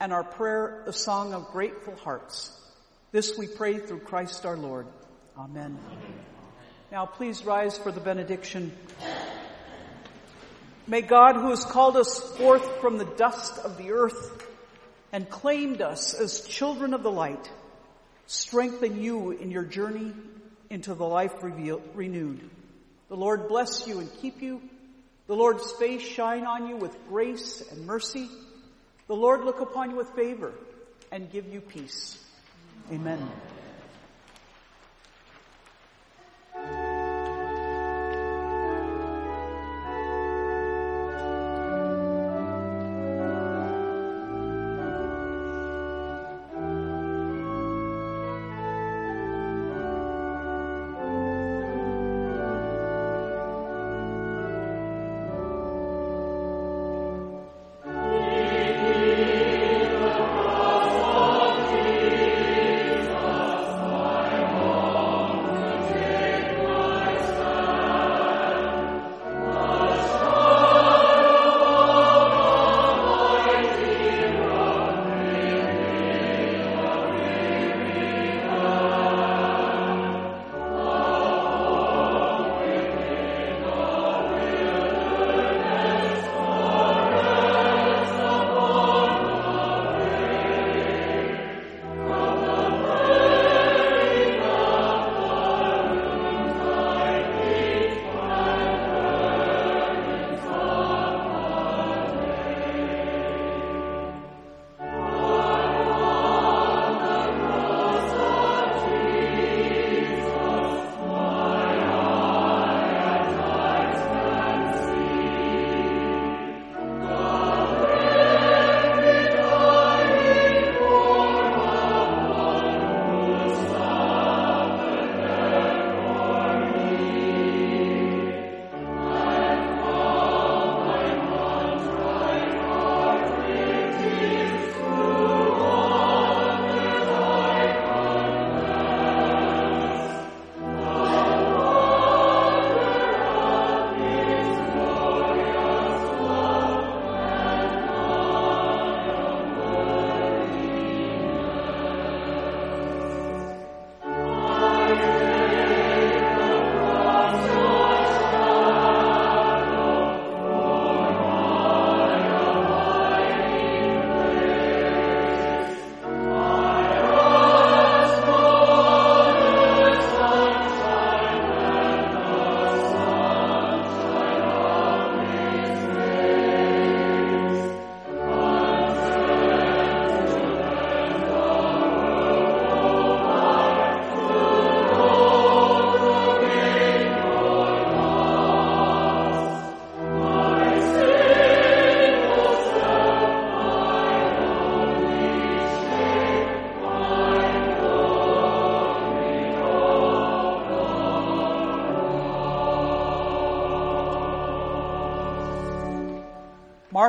and 0.00 0.14
our 0.14 0.24
prayer 0.24 0.84
a 0.86 0.92
song 0.94 1.34
of 1.34 1.48
grateful 1.48 1.96
hearts. 1.96 2.50
This 3.12 3.36
we 3.36 3.46
pray 3.46 3.76
through 3.76 4.00
Christ 4.00 4.46
our 4.46 4.56
Lord. 4.56 4.86
Amen. 5.38 5.78
Now 6.90 7.06
please 7.06 7.44
rise 7.44 7.78
for 7.78 7.92
the 7.92 8.00
benediction. 8.00 8.72
May 10.88 11.00
God 11.00 11.36
who 11.36 11.50
has 11.50 11.64
called 11.64 11.96
us 11.96 12.18
forth 12.36 12.80
from 12.80 12.98
the 12.98 13.04
dust 13.04 13.56
of 13.58 13.78
the 13.78 13.92
earth 13.92 14.44
and 15.12 15.30
claimed 15.30 15.80
us 15.80 16.12
as 16.14 16.40
children 16.40 16.92
of 16.92 17.04
the 17.04 17.10
light 17.10 17.48
strengthen 18.26 19.00
you 19.00 19.30
in 19.30 19.52
your 19.52 19.62
journey 19.62 20.12
into 20.70 20.92
the 20.94 21.06
life 21.06 21.40
revealed, 21.40 21.82
renewed. 21.94 22.40
The 23.08 23.16
Lord 23.16 23.46
bless 23.46 23.86
you 23.86 24.00
and 24.00 24.12
keep 24.20 24.42
you. 24.42 24.60
The 25.28 25.36
Lord's 25.36 25.70
face 25.72 26.02
shine 26.02 26.46
on 26.46 26.68
you 26.68 26.76
with 26.76 26.96
grace 27.08 27.62
and 27.70 27.86
mercy. 27.86 28.28
The 29.06 29.14
Lord 29.14 29.44
look 29.44 29.60
upon 29.60 29.90
you 29.90 29.96
with 29.96 30.10
favor 30.16 30.52
and 31.12 31.30
give 31.30 31.46
you 31.46 31.60
peace. 31.60 32.18
Amen 32.90 33.20
thank 36.64 36.72
you 36.72 36.87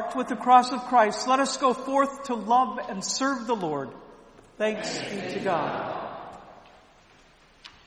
Marked 0.09 0.17
with 0.17 0.27
the 0.29 0.43
cross 0.43 0.71
of 0.71 0.79
Christ, 0.85 1.27
let 1.27 1.39
us 1.39 1.57
go 1.57 1.71
forth 1.71 2.23
to 2.23 2.33
love 2.33 2.79
and 2.89 3.05
serve 3.05 3.45
the 3.45 3.55
Lord. 3.55 3.91
Thanks 4.57 4.97
be 4.97 5.33
to 5.33 5.39
God. 5.39 5.78